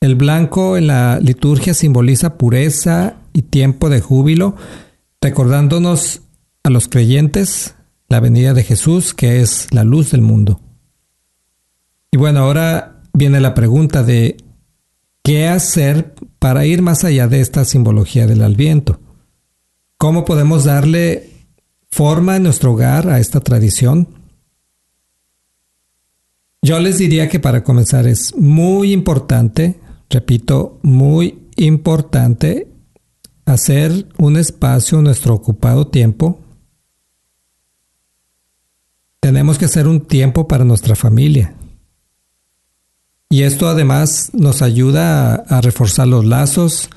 El 0.00 0.16
blanco 0.16 0.76
en 0.76 0.88
la 0.88 1.20
liturgia 1.20 1.74
simboliza 1.74 2.36
pureza 2.36 3.18
y 3.32 3.42
tiempo 3.42 3.88
de 3.88 4.00
júbilo, 4.00 4.56
recordándonos 5.20 6.22
a 6.64 6.70
los 6.70 6.88
creyentes 6.88 7.76
la 8.08 8.18
venida 8.18 8.52
de 8.52 8.64
Jesús, 8.64 9.14
que 9.14 9.40
es 9.40 9.68
la 9.72 9.84
luz 9.84 10.10
del 10.10 10.22
mundo. 10.22 10.60
Y 12.10 12.16
bueno, 12.16 12.40
ahora 12.40 12.91
viene 13.12 13.40
la 13.40 13.54
pregunta 13.54 14.02
de 14.02 14.36
qué 15.22 15.48
hacer 15.48 16.14
para 16.38 16.66
ir 16.66 16.82
más 16.82 17.04
allá 17.04 17.28
de 17.28 17.40
esta 17.40 17.64
simbología 17.64 18.26
del 18.26 18.42
alviento. 18.42 19.00
¿Cómo 19.98 20.24
podemos 20.24 20.64
darle 20.64 21.30
forma 21.90 22.36
en 22.36 22.44
nuestro 22.44 22.72
hogar 22.72 23.08
a 23.08 23.20
esta 23.20 23.40
tradición? 23.40 24.08
Yo 26.62 26.78
les 26.80 26.98
diría 26.98 27.28
que 27.28 27.40
para 27.40 27.64
comenzar 27.64 28.06
es 28.06 28.34
muy 28.36 28.92
importante, 28.92 29.80
repito, 30.08 30.78
muy 30.82 31.48
importante 31.56 32.68
hacer 33.44 34.06
un 34.18 34.36
espacio 34.36 35.02
nuestro 35.02 35.34
ocupado 35.34 35.88
tiempo 35.88 36.38
tenemos 39.22 39.56
que 39.56 39.66
hacer 39.66 39.86
un 39.86 40.00
tiempo 40.00 40.48
para 40.48 40.64
nuestra 40.64 40.96
familia. 40.96 41.54
Y 43.32 43.44
esto 43.44 43.66
además 43.66 44.28
nos 44.34 44.60
ayuda 44.60 45.36
a, 45.36 45.62
reforzar 45.62 46.06
los 46.06 46.26
lazos, 46.26 46.90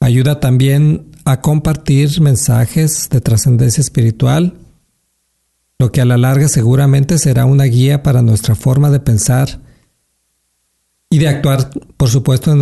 ayuda 0.00 0.40
también 0.40 1.12
a 1.24 1.40
compartir 1.40 2.20
mensajes 2.20 3.08
de 3.08 3.20
trascendencia 3.20 3.80
espiritual, 3.80 4.54
lo 5.78 5.92
que 5.92 6.00
a 6.00 6.04
la 6.04 6.16
larga 6.16 6.48
seguramente 6.48 7.16
será 7.16 7.44
una 7.44 7.62
guía 7.62 8.02
para 8.02 8.22
nuestra 8.22 8.56
forma 8.56 8.90
de 8.90 8.98
pensar 8.98 9.60
y 11.08 11.20
de 11.20 11.28
actuar, 11.28 11.70
por 11.96 12.08
supuesto, 12.08 12.56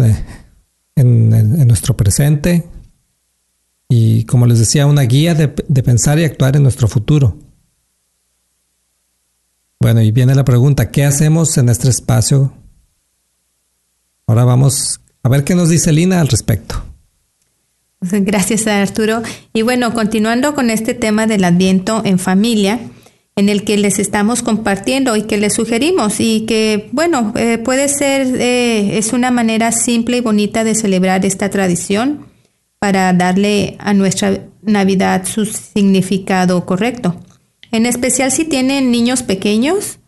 en, 0.95 1.67
nuestro 1.67 1.97
presente 1.97 2.69
y, 3.89 4.25
como 4.25 4.45
les 4.45 4.59
decía, 4.59 4.85
una 4.85 5.05
guía 5.05 5.35
de 5.35 5.49
pensar 5.83 6.19
y 6.19 6.25
actuar 6.25 6.55
en 6.55 6.65
nuestro 6.65 6.87
futuro. 6.87 7.39
Bueno, 9.81 10.03
y 10.03 10.13
viene 10.13 10.35
la 10.35 10.45
pregunta, 10.45 10.91
¿qué 10.91 11.07
hacemos 11.07 11.57
en 11.57 11.71
este 11.71 11.89
espacio? 11.89 12.60
Ahora 14.31 14.45
vamos 14.45 15.01
a 15.25 15.29
ver 15.29 15.43
qué 15.43 15.57
nos 15.57 15.71
dice 15.71 15.93
Lina 15.93 16.21
al 16.21 16.29
respecto. 16.29 16.85
Gracias 18.01 18.65
Arturo. 18.69 19.23
Y 19.53 19.63
bueno, 19.63 19.93
continuando 19.93 20.55
con 20.55 20.71
este 20.71 20.95
tema 20.95 21.27
del 21.27 21.43
adviento 21.43 22.03
en 22.05 22.21
familia, 22.21 22.79
en 23.35 23.49
el 23.49 23.65
que 23.65 23.77
les 23.77 23.99
estamos 23.99 24.43
compartiendo 24.43 25.17
y 25.17 25.23
que 25.23 25.37
les 25.37 25.55
sugerimos 25.55 26.21
y 26.21 26.47
que, 26.47 26.91
bueno, 26.93 27.33
eh, 27.35 27.59
puede 27.59 27.89
ser, 27.89 28.41
eh, 28.41 28.99
es 28.99 29.13
una 29.13 29.33
manera 29.33 29.73
simple 29.73 30.19
y 30.19 30.21
bonita 30.21 30.63
de 30.63 30.77
celebrar 30.77 31.27
esta 31.27 31.51
tradición 31.51 32.27
para 32.79 33.13
darle 33.13 33.79
a 33.81 33.95
nuestra 33.95 34.45
Navidad 34.63 35.27
su 35.27 35.45
significado 35.45 36.65
correcto 36.67 37.17
en 37.73 37.87
especial 37.87 38.33
si 38.33 38.45
tienen 38.45 38.91
niños 38.91 39.23
pequeños, 39.23 40.00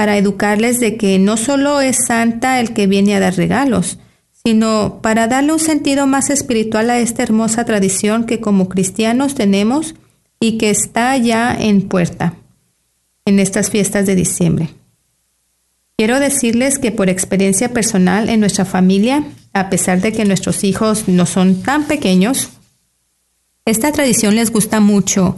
para 0.00 0.16
educarles 0.16 0.80
de 0.80 0.96
que 0.96 1.18
no 1.18 1.36
solo 1.36 1.82
es 1.82 2.06
Santa 2.06 2.58
el 2.58 2.72
que 2.72 2.86
viene 2.86 3.14
a 3.14 3.20
dar 3.20 3.36
regalos, 3.36 3.98
sino 4.32 5.00
para 5.02 5.26
darle 5.26 5.52
un 5.52 5.58
sentido 5.58 6.06
más 6.06 6.30
espiritual 6.30 6.88
a 6.88 6.98
esta 6.98 7.22
hermosa 7.22 7.66
tradición 7.66 8.24
que 8.24 8.40
como 8.40 8.70
cristianos 8.70 9.34
tenemos 9.34 9.94
y 10.40 10.56
que 10.56 10.70
está 10.70 11.14
ya 11.18 11.54
en 11.54 11.82
puerta 11.82 12.32
en 13.26 13.40
estas 13.40 13.68
fiestas 13.68 14.06
de 14.06 14.14
diciembre. 14.14 14.70
Quiero 15.98 16.18
decirles 16.18 16.78
que 16.78 16.92
por 16.92 17.10
experiencia 17.10 17.68
personal 17.74 18.30
en 18.30 18.40
nuestra 18.40 18.64
familia, 18.64 19.22
a 19.52 19.68
pesar 19.68 20.00
de 20.00 20.12
que 20.12 20.24
nuestros 20.24 20.64
hijos 20.64 21.08
no 21.08 21.26
son 21.26 21.60
tan 21.60 21.84
pequeños, 21.84 22.48
esta 23.66 23.92
tradición 23.92 24.34
les 24.34 24.50
gusta 24.50 24.80
mucho 24.80 25.36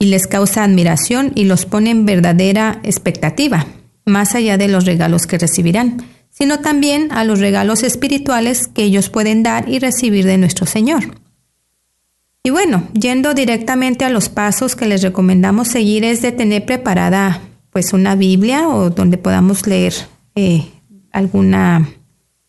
y 0.00 0.06
les 0.06 0.26
causa 0.26 0.64
admiración 0.64 1.30
y 1.36 1.44
los 1.44 1.66
pone 1.66 1.90
en 1.90 2.04
verdadera 2.04 2.80
expectativa, 2.82 3.64
más 4.04 4.34
allá 4.34 4.58
de 4.58 4.68
los 4.68 4.84
regalos 4.84 5.26
que 5.26 5.38
recibirán, 5.38 6.02
sino 6.30 6.60
también 6.60 7.12
a 7.12 7.24
los 7.24 7.40
regalos 7.40 7.82
espirituales 7.82 8.66
que 8.66 8.84
ellos 8.84 9.10
pueden 9.10 9.42
dar 9.42 9.68
y 9.68 9.78
recibir 9.78 10.24
de 10.24 10.38
nuestro 10.38 10.66
Señor. 10.66 11.04
Y 12.44 12.50
bueno, 12.50 12.88
yendo 12.94 13.34
directamente 13.34 14.04
a 14.04 14.10
los 14.10 14.28
pasos 14.28 14.74
que 14.74 14.86
les 14.86 15.02
recomendamos 15.02 15.68
seguir 15.68 16.04
es 16.04 16.22
de 16.22 16.32
tener 16.32 16.64
preparada 16.64 17.40
pues 17.70 17.92
una 17.92 18.16
Biblia 18.16 18.68
o 18.68 18.90
donde 18.90 19.16
podamos 19.16 19.66
leer 19.66 19.94
eh, 20.34 20.66
alguna, 21.12 21.88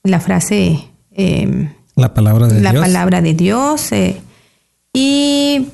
la 0.03 0.19
frase... 0.19 0.79
Em, 1.11 1.69
la 1.95 2.13
palabra 2.13 2.47
de 2.47 2.59
la 2.59 2.71
Dios. 2.71 2.81
palabra 2.81 3.21
de 3.21 3.33
Dios. 3.35 3.91
Eh, 3.91 4.19
y 4.93 5.67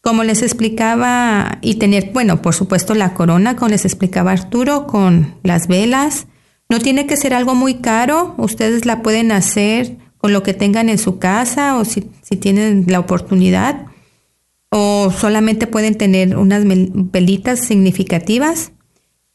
como 0.00 0.24
les 0.24 0.42
explicaba, 0.42 1.58
y 1.60 1.74
tener, 1.74 2.10
bueno, 2.12 2.40
por 2.40 2.54
supuesto 2.54 2.94
la 2.94 3.14
corona, 3.14 3.56
como 3.56 3.70
les 3.70 3.84
explicaba 3.84 4.32
Arturo, 4.32 4.86
con 4.86 5.34
las 5.42 5.68
velas. 5.68 6.26
No 6.68 6.78
tiene 6.78 7.06
que 7.06 7.16
ser 7.16 7.34
algo 7.34 7.54
muy 7.54 7.74
caro, 7.74 8.34
ustedes 8.38 8.86
la 8.86 9.02
pueden 9.02 9.32
hacer 9.32 9.96
con 10.16 10.32
lo 10.32 10.42
que 10.42 10.54
tengan 10.54 10.88
en 10.88 10.98
su 10.98 11.18
casa 11.18 11.76
o 11.76 11.84
si, 11.84 12.08
si 12.22 12.36
tienen 12.36 12.84
la 12.88 13.00
oportunidad. 13.00 13.86
O 14.70 15.10
solamente 15.10 15.66
pueden 15.66 15.96
tener 15.96 16.36
unas 16.36 16.62
velitas 16.64 17.60
significativas. 17.60 18.72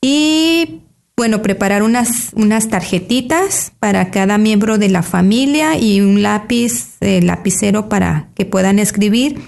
Y 0.01 0.81
bueno, 1.17 1.41
preparar 1.41 1.83
unas, 1.83 2.31
unas 2.35 2.69
tarjetitas 2.69 3.73
para 3.79 4.11
cada 4.11 4.37
miembro 4.37 4.77
de 4.77 4.89
la 4.89 5.03
familia 5.03 5.77
y 5.77 6.01
un 6.01 6.21
lápiz, 6.21 6.95
eh, 7.01 7.21
lapicero 7.21 7.89
para 7.89 8.29
que 8.35 8.45
puedan 8.45 8.79
escribir 8.79 9.41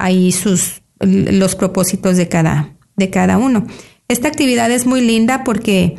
ahí 0.00 0.32
sus, 0.32 0.82
los 1.00 1.54
propósitos 1.54 2.16
de 2.16 2.28
cada, 2.28 2.74
de 2.96 3.10
cada 3.10 3.38
uno. 3.38 3.66
Esta 4.08 4.28
actividad 4.28 4.70
es 4.70 4.86
muy 4.86 5.00
linda 5.00 5.44
porque, 5.44 5.96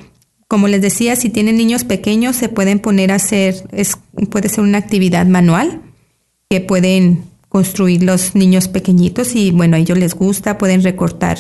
como 0.47 0.67
les 0.67 0.81
decía, 0.81 1.15
si 1.15 1.29
tienen 1.29 1.57
niños 1.57 1.83
pequeños 1.83 2.35
se 2.35 2.49
pueden 2.49 2.79
poner 2.79 3.11
a 3.11 3.15
hacer, 3.15 3.55
es, 3.71 3.97
puede 4.29 4.49
ser 4.49 4.63
una 4.63 4.79
actividad 4.79 5.25
manual 5.25 5.81
que 6.49 6.59
pueden 6.59 7.23
construir 7.47 8.03
los 8.03 8.35
niños 8.35 8.67
pequeñitos 8.67 9.35
y 9.35 9.51
bueno, 9.51 9.75
a 9.75 9.79
ellos 9.79 9.97
les 9.97 10.15
gusta, 10.15 10.57
pueden 10.57 10.83
recortar 10.83 11.37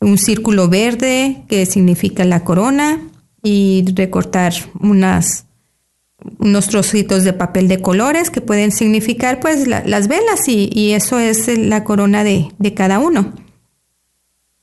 un 0.00 0.18
círculo 0.18 0.68
verde 0.68 1.44
que 1.48 1.66
significa 1.66 2.24
la 2.24 2.44
corona 2.44 3.00
y 3.42 3.84
recortar 3.94 4.52
unas 4.80 5.46
unos 6.38 6.68
trocitos 6.68 7.24
de 7.24 7.32
papel 7.32 7.68
de 7.68 7.80
colores 7.80 8.30
que 8.30 8.40
pueden 8.40 8.72
significar 8.72 9.40
pues 9.40 9.66
las 9.66 10.08
velas 10.08 10.48
y, 10.48 10.92
eso 10.92 11.18
es 11.18 11.58
la 11.58 11.84
corona 11.84 12.24
de, 12.24 12.50
cada 12.74 12.98
uno. 12.98 13.32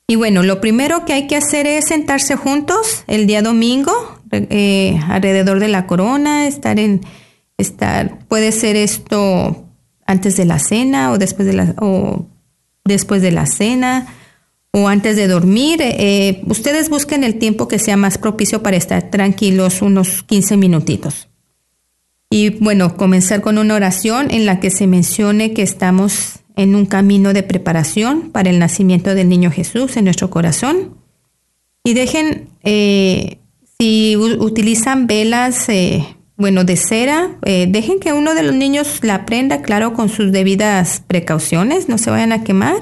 Y 0.08 0.16
bueno, 0.16 0.44
lo 0.44 0.60
primero 0.60 1.06
que 1.06 1.14
hay 1.14 1.28
que 1.28 1.38
hacer 1.38 1.68
es 1.68 1.86
sentarse 1.88 2.36
juntos 2.36 3.04
el 3.08 3.28
día 3.28 3.42
domingo 3.42 3.94
eh, 4.32 5.00
alrededor 5.08 5.60
de 5.60 5.70
la 5.70 5.88
corona, 5.88 6.48
estar 6.48 6.80
en, 6.80 7.02
estar, 7.58 8.20
puede 8.28 8.52
ser 8.52 8.76
esto 8.76 9.66
antes 10.06 10.36
de 10.36 10.46
la 10.46 10.60
cena 10.60 11.12
o 11.12 11.18
después 11.18 11.48
de 11.48 11.54
la, 11.54 11.76
o 11.80 12.26
después 12.84 13.22
de 13.22 13.32
la 13.32 13.46
cena 13.46 14.08
o 14.72 14.88
antes 14.88 15.16
de 15.16 15.28
dormir. 15.28 15.80
Eh, 15.82 16.42
ustedes 16.48 16.90
busquen 16.90 17.24
el 17.24 17.40
tiempo 17.40 17.68
que 17.68 17.80
sea 17.80 17.98
más 17.98 18.18
propicio 18.18 18.64
para 18.64 18.78
estar 18.78 19.10
tranquilos, 19.10 19.82
unos 19.82 20.24
15 20.24 20.58
minutitos. 20.58 21.31
Y 22.32 22.50
bueno, 22.50 22.98
comenzar 22.98 23.42
con 23.42 23.60
una 23.60 23.76
oración 23.76 24.32
en 24.32 24.48
la 24.48 24.60
que 24.60 24.72
se 24.72 24.88
mencione 24.88 25.54
que 25.54 25.62
estamos 25.62 26.40
en 26.56 26.76
un 26.76 26.88
camino 26.88 27.34
de 27.34 27.44
preparación 27.44 28.32
para 28.32 28.50
el 28.50 28.58
nacimiento 28.58 29.14
del 29.14 29.30
niño 29.30 29.52
Jesús 29.52 29.96
en 29.98 30.06
nuestro 30.06 30.32
corazón. 30.32 30.98
Y 31.84 31.94
dejen, 31.94 32.50
eh, 32.64 33.38
si 33.78 34.16
utilizan 34.18 35.06
velas, 35.06 35.70
eh, 35.70 36.04
bueno, 36.36 36.64
de 36.64 36.78
cera, 36.78 37.38
dejen 37.44 38.00
que 38.00 38.14
uno 38.14 38.34
de 38.34 38.42
los 38.42 38.56
niños 38.56 39.02
la 39.04 39.28
prenda, 39.28 39.62
claro, 39.62 39.94
con 39.94 40.10
sus 40.10 40.32
debidas 40.32 41.04
precauciones, 41.06 41.88
no 41.88 42.00
se 42.00 42.10
vayan 42.10 42.32
a 42.32 42.44
quemar 42.44 42.78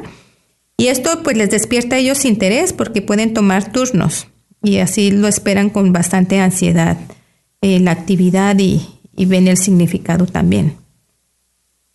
y 0.80 0.88
esto 0.88 1.24
pues 1.24 1.36
les 1.36 1.50
despierta 1.50 1.98
a 1.98 2.00
ellos 2.00 2.24
interés 2.24 2.72
porque 2.72 3.02
pueden 3.02 3.34
tomar 3.34 3.70
turnos 3.74 4.28
y 4.64 4.78
así 4.78 5.12
lo 5.12 5.28
esperan 5.28 5.70
con 5.70 5.92
bastante 5.92 6.40
ansiedad 6.40 6.98
eh, 7.62 7.82
la 7.82 7.92
actividad 7.92 8.58
y, 8.58 8.88
ven 9.26 9.48
el 9.48 9.58
significado 9.58 10.26
también. 10.26 10.76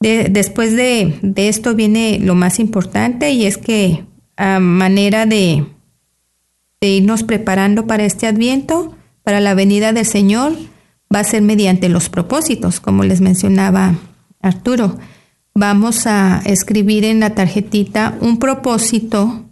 después 0.01 0.77
de, 0.77 1.19
esto 1.37 1.75
viene 1.75 2.19
lo 2.21 2.35
más 2.35 2.59
importante 2.59 3.31
y 3.31 3.47
es 3.47 3.57
que 3.57 4.05
a 4.37 4.61
manera 4.61 5.25
de, 5.25 5.65
de 6.81 6.89
irnos 6.89 7.23
preparando 7.23 7.87
para 7.87 8.05
este 8.05 8.27
adviento, 8.27 8.97
para 9.23 9.41
la 9.41 9.55
venida 9.55 9.93
del 9.93 10.05
Señor, 10.05 10.53
va 11.15 11.21
a 11.21 11.25
ser 11.25 11.43
mediante 11.43 11.89
los 11.89 12.09
propósitos, 12.09 12.81
como 12.81 13.05
les 13.05 13.21
mencionaba 13.21 13.95
Arturo 14.41 14.99
vamos 15.55 16.07
a 16.07 16.43
escribir 16.45 17.05
en 17.05 17.21
la 17.21 17.31
tarjetita 17.31 18.19
un 18.21 18.39
propósito 18.39 19.45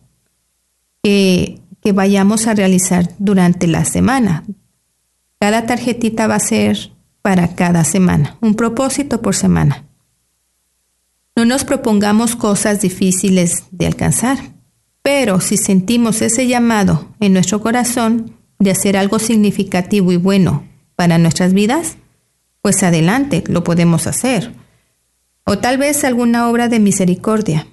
que, 1.03 1.59
vayamos 1.95 2.47
a 2.47 2.55
realizar 2.55 3.11
durante 3.19 3.67
la 3.67 3.85
semana. 3.85 4.45
Cada 5.41 5.67
tarjetita 5.67 6.29
va 6.29 6.37
a 6.37 6.41
ser 6.41 6.93
para 7.23 7.55
cada 7.55 7.85
semana, 7.85 8.37
un 8.41 8.55
propósito 8.55 9.23
por 9.23 9.35
semana. 9.35 9.85
No 11.35 11.45
nos 11.45 11.65
propongamos 11.65 12.37
cosas 12.37 12.83
difíciles 12.83 13.65
de 13.71 13.87
alcanzar, 13.87 14.39
pero 15.03 15.41
si 15.41 15.57
sentimos 15.57 16.21
ese 16.21 16.47
llamado 16.47 17.09
en 17.21 17.33
nuestro 17.33 17.61
corazón 17.61 18.37
de 18.59 18.71
hacer 18.71 18.97
algo 18.97 19.19
significativo 19.19 20.13
y 20.13 20.17
bueno 20.17 20.65
para 20.95 21.19
nuestras 21.19 21.55
vidas, 21.55 21.97
pues 22.61 22.83
adelante, 22.83 23.43
lo 23.47 23.65
podemos 23.65 24.07
hacer 24.07 24.53
o 25.45 25.59
tal 25.59 25.79
vez 25.79 26.05
alguna 26.05 26.49
obra 26.49 26.69
de 26.69 26.79
misericordia. 26.79 27.67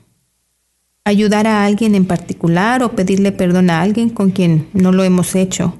Ayudar 1.06 1.48
a 1.48 1.66
alguien 1.66 1.96
en 1.96 2.06
particular 2.06 2.84
o 2.84 2.96
pedirle 2.96 3.32
perdón 3.32 3.70
a 3.70 3.82
alguien 3.82 4.10
con 4.10 4.32
quien 4.32 4.68
no 4.74 4.92
lo 4.92 5.04
hemos 5.04 5.36
hecho 5.36 5.78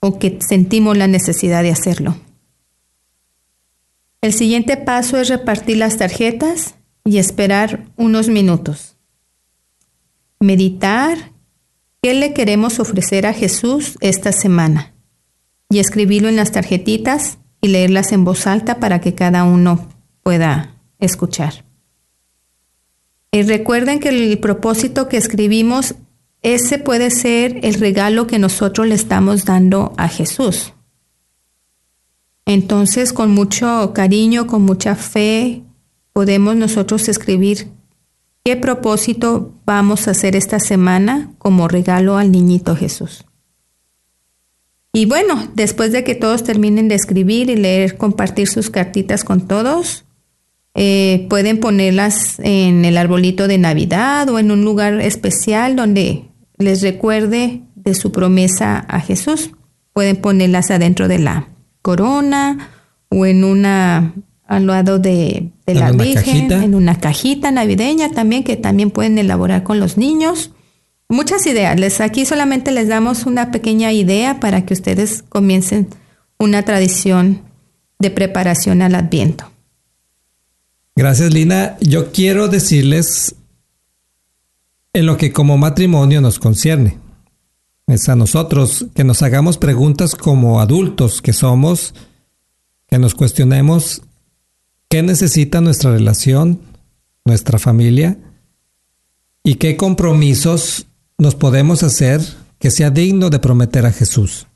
o 0.00 0.18
que 0.18 0.38
sentimos 0.46 0.96
la 0.96 1.06
necesidad 1.06 1.62
de 1.62 1.70
hacerlo. 1.70 2.16
El 4.22 4.32
siguiente 4.32 4.76
paso 4.76 5.18
es 5.18 5.28
repartir 5.28 5.78
las 5.78 5.96
tarjetas 5.96 6.76
y 7.04 7.18
esperar 7.18 7.88
unos 7.96 8.28
minutos. 8.28 8.96
Meditar 10.38 11.32
qué 12.00 12.14
le 12.14 12.32
queremos 12.32 12.78
ofrecer 12.78 13.26
a 13.26 13.32
Jesús 13.32 13.98
esta 14.00 14.30
semana 14.30 14.94
y 15.68 15.80
escribirlo 15.80 16.28
en 16.28 16.36
las 16.36 16.52
tarjetitas 16.52 17.38
y 17.60 17.68
leerlas 17.68 18.12
en 18.12 18.24
voz 18.24 18.46
alta 18.46 18.78
para 18.78 19.00
que 19.00 19.16
cada 19.16 19.42
uno 19.42 19.88
pueda 20.22 20.76
escuchar. 21.00 21.64
Y 23.32 23.42
recuerden 23.42 23.98
que 23.98 24.10
el 24.10 24.38
propósito 24.38 25.08
que 25.08 25.16
escribimos, 25.16 25.96
ese 26.42 26.78
puede 26.78 27.10
ser 27.10 27.58
el 27.64 27.74
regalo 27.74 28.28
que 28.28 28.38
nosotros 28.38 28.86
le 28.86 28.94
estamos 28.94 29.44
dando 29.44 29.94
a 29.96 30.06
Jesús. 30.06 30.74
Entonces, 32.46 33.12
con 33.12 33.30
mucho 33.30 33.92
cariño, 33.94 34.46
con 34.46 34.62
mucha 34.62 34.94
fe, 34.96 35.62
podemos 36.12 36.56
nosotros 36.56 37.08
escribir 37.08 37.68
qué 38.44 38.56
propósito 38.56 39.54
vamos 39.64 40.08
a 40.08 40.12
hacer 40.12 40.36
esta 40.36 40.58
semana 40.58 41.32
como 41.38 41.68
regalo 41.68 42.16
al 42.16 42.32
niñito 42.32 42.76
Jesús. 42.76 43.24
Y 44.92 45.06
bueno, 45.06 45.48
después 45.54 45.92
de 45.92 46.04
que 46.04 46.14
todos 46.14 46.44
terminen 46.44 46.88
de 46.88 46.96
escribir 46.96 47.48
y 47.48 47.56
leer, 47.56 47.96
compartir 47.96 48.48
sus 48.48 48.68
cartitas 48.68 49.24
con 49.24 49.48
todos, 49.48 50.04
eh, 50.74 51.26
pueden 51.30 51.60
ponerlas 51.60 52.38
en 52.40 52.84
el 52.84 52.98
arbolito 52.98 53.48
de 53.48 53.58
Navidad 53.58 54.28
o 54.28 54.38
en 54.38 54.50
un 54.50 54.64
lugar 54.64 55.00
especial 55.00 55.76
donde 55.76 56.24
les 56.58 56.82
recuerde 56.82 57.62
de 57.74 57.94
su 57.94 58.12
promesa 58.12 58.78
a 58.80 59.00
Jesús. 59.00 59.52
Pueden 59.94 60.16
ponerlas 60.16 60.70
adentro 60.70 61.08
de 61.08 61.18
la 61.18 61.48
corona 61.82 62.70
o 63.08 63.26
en 63.26 63.44
una 63.44 64.14
al 64.46 64.66
lado 64.66 64.98
de, 64.98 65.50
la 65.66 65.92
Virgen, 65.92 66.50
en 66.52 66.74
una 66.74 67.00
cajita 67.00 67.50
navideña 67.50 68.10
también 68.10 68.44
que 68.44 68.56
también 68.56 68.90
pueden 68.90 69.16
elaborar 69.16 69.62
con 69.62 69.80
los 69.80 69.96
niños. 69.96 70.50
Muchas 71.08 71.46
ideas. 71.46 71.78
Les, 71.78 72.00
aquí 72.00 72.26
solamente 72.26 72.70
les 72.70 72.88
damos 72.88 73.24
una 73.24 73.50
pequeña 73.50 73.92
idea 73.92 74.40
para 74.40 74.66
que 74.66 74.74
ustedes 74.74 75.24
comiencen 75.28 75.88
una 76.38 76.64
tradición 76.64 77.42
de 77.98 78.10
preparación 78.10 78.82
al 78.82 78.94
Adviento. 78.94 79.50
Gracias, 80.96 81.32
Lina. 81.32 81.76
Yo 81.80 82.12
quiero 82.12 82.48
decirles 82.48 83.36
en 84.92 85.06
lo 85.06 85.16
que 85.16 85.32
como 85.32 85.56
matrimonio 85.56 86.20
nos 86.20 86.38
concierne. 86.38 86.98
Es 87.86 88.08
a 88.08 88.16
nosotros 88.16 88.86
que 88.94 89.04
nos 89.04 89.22
hagamos 89.22 89.58
preguntas 89.58 90.14
como 90.14 90.60
adultos 90.60 91.20
que 91.20 91.32
somos, 91.32 91.94
que 92.86 92.98
nos 92.98 93.14
cuestionemos 93.14 94.02
qué 94.88 95.02
necesita 95.02 95.60
nuestra 95.60 95.92
relación, 95.92 96.60
nuestra 97.24 97.58
familia 97.58 98.18
y 99.42 99.56
qué 99.56 99.76
compromisos 99.76 100.86
nos 101.18 101.34
podemos 101.34 101.82
hacer 101.82 102.20
que 102.58 102.70
sea 102.70 102.90
digno 102.90 103.30
de 103.30 103.38
prometer 103.38 103.86
a 103.86 103.92
Jesús. 103.92 104.46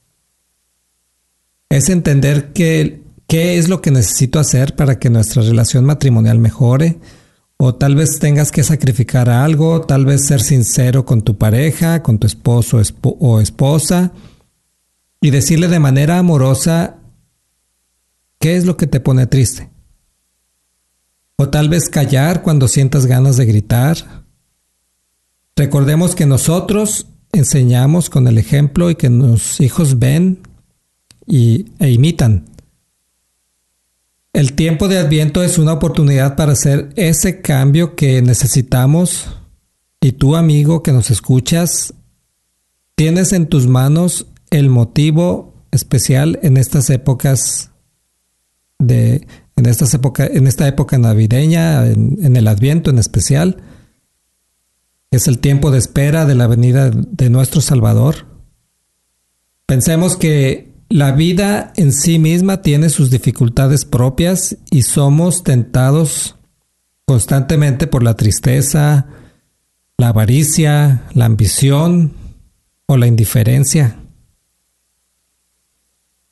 Es 1.68 1.88
entender 1.88 2.52
que 2.52 3.06
¿Qué 3.26 3.58
es 3.58 3.68
lo 3.68 3.82
que 3.82 3.90
necesito 3.90 4.38
hacer 4.38 4.76
para 4.76 4.98
que 4.98 5.10
nuestra 5.10 5.42
relación 5.42 5.84
matrimonial 5.84 6.38
mejore? 6.38 6.98
O 7.58 7.74
tal 7.74 7.94
vez 7.94 8.18
tengas 8.18 8.50
que 8.50 8.62
sacrificar 8.62 9.30
algo, 9.30 9.80
tal 9.80 10.04
vez 10.04 10.26
ser 10.26 10.42
sincero 10.42 11.06
con 11.06 11.22
tu 11.22 11.38
pareja, 11.38 12.02
con 12.02 12.18
tu 12.18 12.26
esposo 12.26 12.80
o 13.02 13.40
esposa, 13.40 14.12
y 15.20 15.30
decirle 15.30 15.68
de 15.68 15.80
manera 15.80 16.18
amorosa 16.18 16.98
qué 18.38 18.56
es 18.56 18.66
lo 18.66 18.76
que 18.76 18.86
te 18.86 19.00
pone 19.00 19.26
triste. 19.26 19.70
O 21.36 21.48
tal 21.48 21.68
vez 21.68 21.88
callar 21.88 22.42
cuando 22.42 22.68
sientas 22.68 23.06
ganas 23.06 23.36
de 23.36 23.46
gritar. 23.46 24.24
Recordemos 25.54 26.14
que 26.14 26.26
nosotros 26.26 27.06
enseñamos 27.32 28.10
con 28.10 28.26
el 28.28 28.38
ejemplo 28.38 28.90
y 28.90 28.94
que 28.94 29.10
los 29.10 29.60
hijos 29.60 29.98
ven 29.98 30.40
y, 31.26 31.66
e 31.78 31.90
imitan. 31.90 32.44
El 34.36 34.52
tiempo 34.52 34.86
de 34.86 34.98
Adviento 34.98 35.42
es 35.42 35.56
una 35.56 35.72
oportunidad 35.72 36.36
para 36.36 36.52
hacer 36.52 36.90
ese 36.96 37.40
cambio 37.40 37.96
que 37.96 38.20
necesitamos 38.20 39.34
y 39.98 40.12
tú 40.12 40.36
amigo 40.36 40.82
que 40.82 40.92
nos 40.92 41.10
escuchas, 41.10 41.94
tienes 42.96 43.32
en 43.32 43.46
tus 43.46 43.66
manos 43.66 44.26
el 44.50 44.68
motivo 44.68 45.54
especial 45.70 46.38
en 46.42 46.58
estas 46.58 46.90
épocas 46.90 47.70
de 48.78 49.26
en 49.56 49.64
estas 49.64 49.94
épocas 49.94 50.28
en 50.30 50.46
esta 50.46 50.68
época 50.68 50.98
navideña, 50.98 51.86
en, 51.86 52.18
en 52.22 52.36
el 52.36 52.46
Adviento 52.46 52.90
en 52.90 52.98
especial, 52.98 53.62
es 55.10 55.28
el 55.28 55.38
tiempo 55.38 55.70
de 55.70 55.78
espera 55.78 56.26
de 56.26 56.34
la 56.34 56.46
venida 56.46 56.90
de 56.90 57.30
nuestro 57.30 57.62
Salvador. 57.62 58.26
Pensemos 59.64 60.14
que 60.14 60.65
la 60.88 61.12
vida 61.12 61.72
en 61.76 61.92
sí 61.92 62.18
misma 62.18 62.62
tiene 62.62 62.90
sus 62.90 63.10
dificultades 63.10 63.84
propias 63.84 64.56
y 64.70 64.82
somos 64.82 65.42
tentados 65.42 66.36
constantemente 67.06 67.86
por 67.86 68.02
la 68.02 68.14
tristeza, 68.14 69.06
la 69.98 70.08
avaricia, 70.08 71.04
la 71.12 71.24
ambición 71.24 72.12
o 72.86 72.96
la 72.96 73.06
indiferencia. 73.06 73.98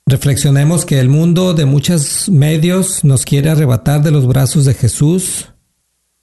Reflexionemos 0.06 0.84
que 0.84 1.00
el 1.00 1.08
mundo 1.08 1.54
de 1.54 1.64
muchos 1.64 2.28
medios 2.28 3.04
nos 3.04 3.24
quiere 3.24 3.50
arrebatar 3.50 4.02
de 4.02 4.10
los 4.10 4.26
brazos 4.26 4.66
de 4.66 4.74
Jesús, 4.74 5.48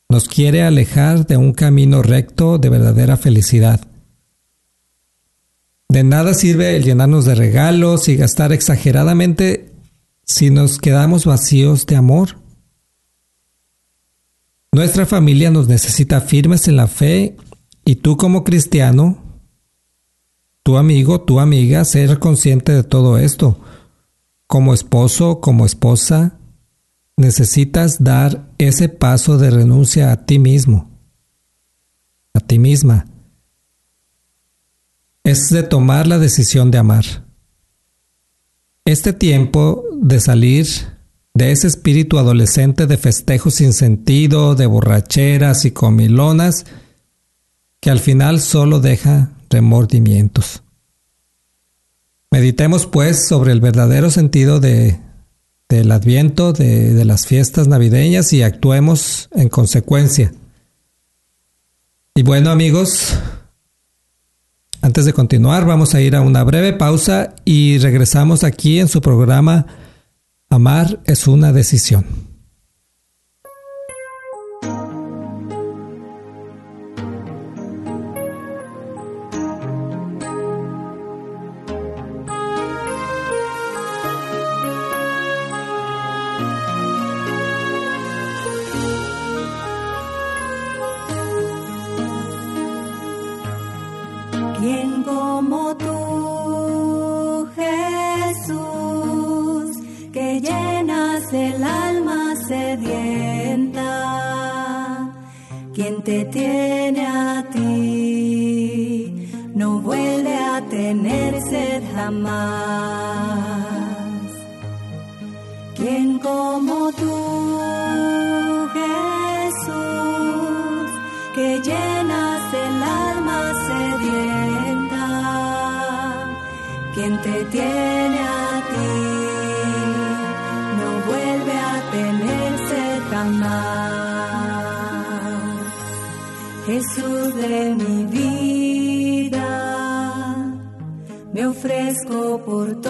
nos 0.07 0.27
quiere 0.27 0.61
alejar 0.61 1.25
de 1.25 1.37
un 1.37 1.51
camino 1.51 2.01
recto 2.01 2.57
de 2.57 2.69
verdadera 2.69 3.17
felicidad. 3.17 3.90
De 5.91 6.05
nada 6.05 6.33
sirve 6.33 6.77
el 6.77 6.85
llenarnos 6.85 7.25
de 7.25 7.35
regalos 7.35 8.07
y 8.07 8.15
gastar 8.15 8.53
exageradamente 8.53 9.73
si 10.23 10.49
nos 10.49 10.77
quedamos 10.77 11.25
vacíos 11.25 11.85
de 11.85 11.97
amor. 11.97 12.37
Nuestra 14.71 15.05
familia 15.05 15.51
nos 15.51 15.67
necesita 15.67 16.21
firmes 16.21 16.69
en 16.69 16.77
la 16.77 16.87
fe 16.87 17.35
y 17.83 17.95
tú 17.95 18.15
como 18.15 18.45
cristiano, 18.45 19.21
tu 20.63 20.77
amigo, 20.77 21.19
tu 21.19 21.41
amiga, 21.41 21.83
ser 21.83 22.19
consciente 22.19 22.71
de 22.71 22.83
todo 22.83 23.17
esto. 23.17 23.59
Como 24.47 24.73
esposo, 24.73 25.41
como 25.41 25.65
esposa, 25.65 26.39
necesitas 27.17 28.01
dar 28.01 28.49
ese 28.59 28.87
paso 28.87 29.37
de 29.37 29.51
renuncia 29.51 30.13
a 30.13 30.25
ti 30.25 30.39
mismo, 30.39 30.89
a 32.33 32.39
ti 32.39 32.59
misma 32.59 33.07
es 35.23 35.49
de 35.49 35.63
tomar 35.63 36.07
la 36.07 36.19
decisión 36.19 36.71
de 36.71 36.77
amar. 36.77 37.05
Este 38.85 39.13
tiempo 39.13 39.83
de 39.93 40.19
salir 40.19 40.67
de 41.33 41.51
ese 41.51 41.67
espíritu 41.67 42.17
adolescente 42.17 42.87
de 42.87 42.97
festejos 42.97 43.55
sin 43.55 43.73
sentido, 43.73 44.55
de 44.55 44.65
borracheras 44.65 45.65
y 45.65 45.71
comilonas, 45.71 46.65
que 47.79 47.89
al 47.89 47.99
final 47.99 48.41
solo 48.41 48.79
deja 48.79 49.31
remordimientos. 49.49 50.63
Meditemos 52.31 52.85
pues 52.85 53.27
sobre 53.27 53.51
el 53.51 53.61
verdadero 53.61 54.09
sentido 54.09 54.59
de, 54.59 54.99
del 55.69 55.91
adviento, 55.91 56.53
de, 56.53 56.93
de 56.93 57.05
las 57.05 57.27
fiestas 57.27 57.67
navideñas 57.67 58.33
y 58.33 58.41
actuemos 58.41 59.29
en 59.33 59.49
consecuencia. 59.49 60.33
Y 62.15 62.23
bueno 62.23 62.51
amigos, 62.51 63.17
antes 64.81 65.05
de 65.05 65.13
continuar, 65.13 65.65
vamos 65.65 65.93
a 65.93 66.01
ir 66.01 66.15
a 66.15 66.21
una 66.21 66.43
breve 66.43 66.73
pausa 66.73 67.35
y 67.45 67.77
regresamos 67.77 68.43
aquí 68.43 68.79
en 68.79 68.87
su 68.87 69.01
programa 69.01 69.67
Amar 70.49 70.99
es 71.05 71.27
una 71.27 71.53
decisión. 71.53 72.30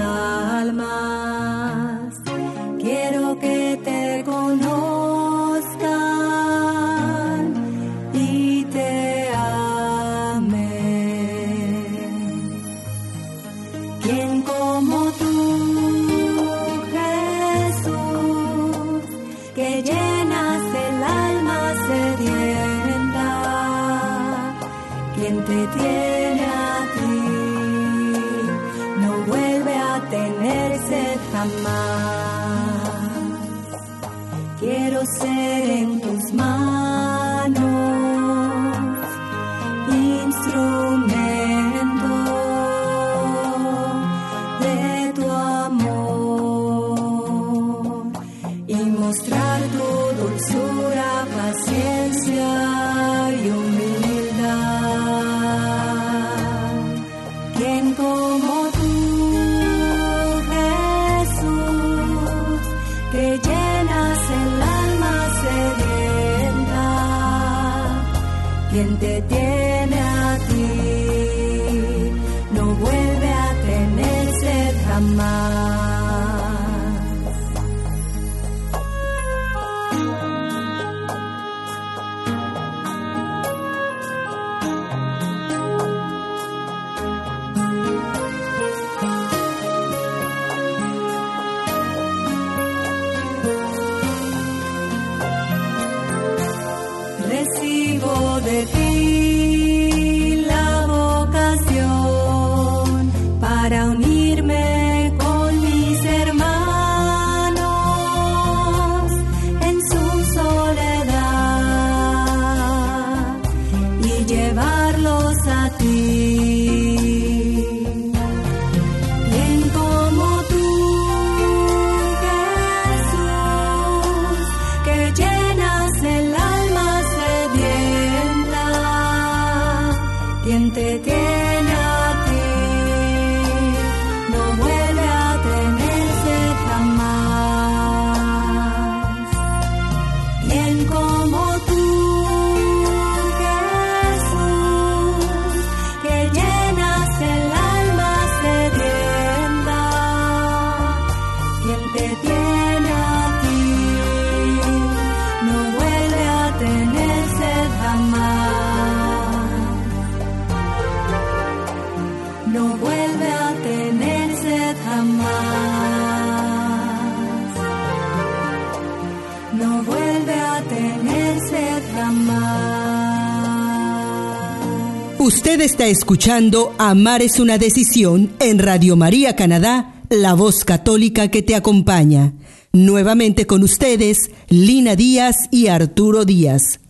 Está 175.79 175.87
escuchando 175.87 176.75
Amar 176.77 177.21
es 177.21 177.39
una 177.39 177.57
decisión 177.57 178.33
en 178.39 178.59
Radio 178.59 178.97
María 178.97 179.37
Canadá, 179.37 179.93
la 180.09 180.33
voz 180.33 180.65
católica 180.65 181.29
que 181.29 181.41
te 181.41 181.55
acompaña. 181.55 182.33
Nuevamente 182.73 183.47
con 183.47 183.63
ustedes, 183.63 184.29
Lina 184.49 184.97
Díaz 184.97 185.37
y 185.51 185.67
Arturo 185.67 186.25
Díaz. 186.25 186.81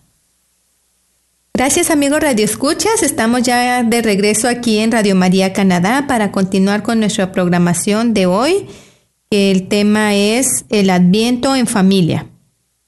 Gracias 1.53 1.91
amigos 1.91 2.19
Radio 2.19 2.43
Escuchas, 2.43 3.03
estamos 3.03 3.43
ya 3.43 3.83
de 3.83 4.01
regreso 4.01 4.47
aquí 4.47 4.79
en 4.79 4.91
Radio 4.91 5.13
María 5.13 5.53
Canadá 5.53 6.05
para 6.07 6.31
continuar 6.31 6.81
con 6.81 6.99
nuestra 6.99 7.31
programación 7.31 8.15
de 8.15 8.25
hoy. 8.25 8.65
El 9.29 9.67
tema 9.67 10.15
es 10.15 10.65
el 10.69 10.89
Adviento 10.89 11.55
en 11.55 11.67
familia. 11.67 12.25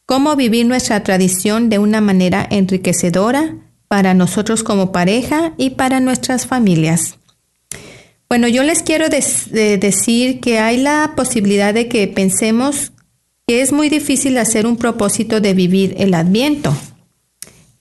Cómo 0.07 0.35
vivir 0.35 0.65
nuestra 0.65 1.03
tradición 1.03 1.69
de 1.69 1.77
una 1.77 2.01
manera 2.01 2.47
enriquecedora 2.49 3.53
para 3.91 4.13
nosotros 4.13 4.63
como 4.63 4.93
pareja 4.93 5.51
y 5.57 5.71
para 5.71 5.99
nuestras 5.99 6.47
familias. 6.47 7.17
Bueno, 8.29 8.47
yo 8.47 8.63
les 8.63 8.83
quiero 8.83 9.09
decir 9.09 10.39
que 10.39 10.59
hay 10.59 10.77
la 10.77 11.11
posibilidad 11.17 11.73
de 11.73 11.89
que 11.89 12.07
pensemos 12.07 12.93
que 13.45 13.61
es 13.61 13.73
muy 13.73 13.89
difícil 13.89 14.37
hacer 14.37 14.65
un 14.65 14.77
propósito 14.77 15.41
de 15.41 15.53
vivir 15.53 15.93
el 15.97 16.13
adviento 16.13 16.73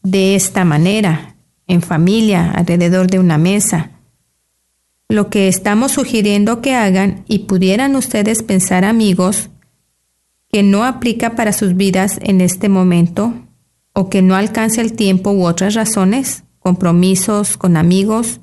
de 0.03 0.35
esta 0.35 0.64
manera, 0.64 1.37
en 1.68 1.81
familia, 1.81 2.51
alrededor 2.51 3.07
de 3.07 3.20
una 3.20 3.38
mesa. 3.38 3.92
Lo 5.09 5.31
que 5.31 5.46
estamos 5.46 5.92
sugiriendo 5.92 6.61
que 6.61 6.75
hagan 6.75 7.25
y 7.29 7.46
pudieran 7.46 7.94
ustedes 7.94 8.42
pensar 8.42 8.85
amigos 8.85 9.49
que 10.53 10.64
no 10.64 10.83
aplica 10.83 11.37
para 11.37 11.53
sus 11.53 11.77
vidas 11.77 12.18
en 12.20 12.40
este 12.40 12.68
momento 12.68 13.33
o 14.00 14.08
que 14.08 14.22
no 14.22 14.34
alcance 14.34 14.80
el 14.80 14.94
tiempo 14.94 15.30
u 15.30 15.44
otras 15.44 15.74
razones, 15.74 16.44
compromisos 16.58 17.58
con 17.58 17.76
amigos, 17.76 18.40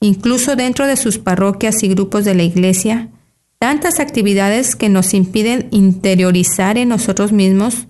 incluso 0.00 0.56
dentro 0.56 0.86
de 0.86 0.96
sus 0.96 1.18
parroquias 1.18 1.82
y 1.82 1.88
grupos 1.88 2.24
de 2.24 2.34
la 2.34 2.44
iglesia, 2.44 3.10
tantas 3.58 4.00
actividades 4.00 4.74
que 4.74 4.88
nos 4.88 5.12
impiden 5.12 5.68
interiorizar 5.70 6.78
en 6.78 6.88
nosotros 6.88 7.30
mismos 7.32 7.88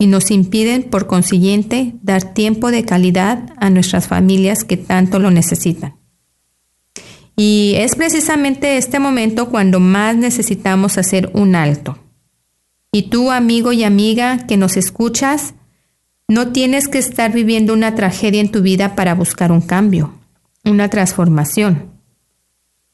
y 0.00 0.08
nos 0.08 0.32
impiden, 0.32 0.82
por 0.82 1.06
consiguiente, 1.06 1.94
dar 2.02 2.34
tiempo 2.34 2.72
de 2.72 2.84
calidad 2.84 3.52
a 3.58 3.70
nuestras 3.70 4.08
familias 4.08 4.64
que 4.64 4.76
tanto 4.76 5.20
lo 5.20 5.30
necesitan. 5.30 5.94
Y 7.36 7.74
es 7.76 7.94
precisamente 7.94 8.78
este 8.78 8.98
momento 8.98 9.48
cuando 9.48 9.78
más 9.78 10.16
necesitamos 10.16 10.98
hacer 10.98 11.30
un 11.34 11.54
alto. 11.54 11.98
Y 12.90 13.10
tú, 13.10 13.30
amigo 13.30 13.70
y 13.70 13.84
amiga 13.84 14.38
que 14.48 14.56
nos 14.56 14.76
escuchas, 14.76 15.54
no 16.28 16.52
tienes 16.52 16.88
que 16.88 16.98
estar 16.98 17.32
viviendo 17.32 17.72
una 17.72 17.94
tragedia 17.94 18.40
en 18.40 18.50
tu 18.50 18.62
vida 18.62 18.94
para 18.94 19.14
buscar 19.14 19.50
un 19.50 19.62
cambio 19.62 20.18
una 20.64 20.88
transformación. 20.88 21.90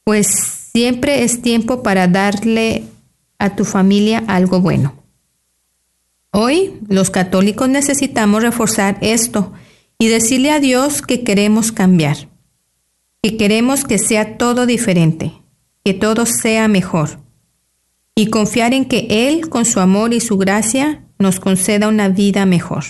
Pues 0.04 0.26
siempre 0.72 1.24
es 1.24 1.42
tiempo 1.42 1.82
para 1.82 2.08
darle 2.08 2.84
a 3.38 3.56
tu 3.56 3.64
familia 3.64 4.22
algo 4.26 4.60
bueno. 4.60 4.94
Hoy 6.30 6.74
los 6.88 7.10
católicos 7.10 7.68
necesitamos 7.68 8.42
reforzar 8.42 8.98
esto 9.00 9.52
y 9.98 10.08
decirle 10.08 10.50
a 10.50 10.60
Dios 10.60 11.00
que 11.00 11.22
queremos 11.22 11.72
cambiar, 11.72 12.28
que 13.22 13.36
queremos 13.36 13.84
que 13.84 13.98
sea 13.98 14.36
todo 14.36 14.66
diferente, 14.66 15.32
que 15.84 15.94
todo 15.94 16.26
sea 16.26 16.66
mejor 16.68 17.20
y 18.16 18.26
confiar 18.26 18.74
en 18.74 18.84
que 18.84 19.06
Él, 19.28 19.48
con 19.48 19.64
su 19.64 19.80
amor 19.80 20.12
y 20.12 20.20
su 20.20 20.36
gracia, 20.36 21.04
nos 21.18 21.40
conceda 21.40 21.88
una 21.88 22.08
vida 22.08 22.46
mejor. 22.46 22.84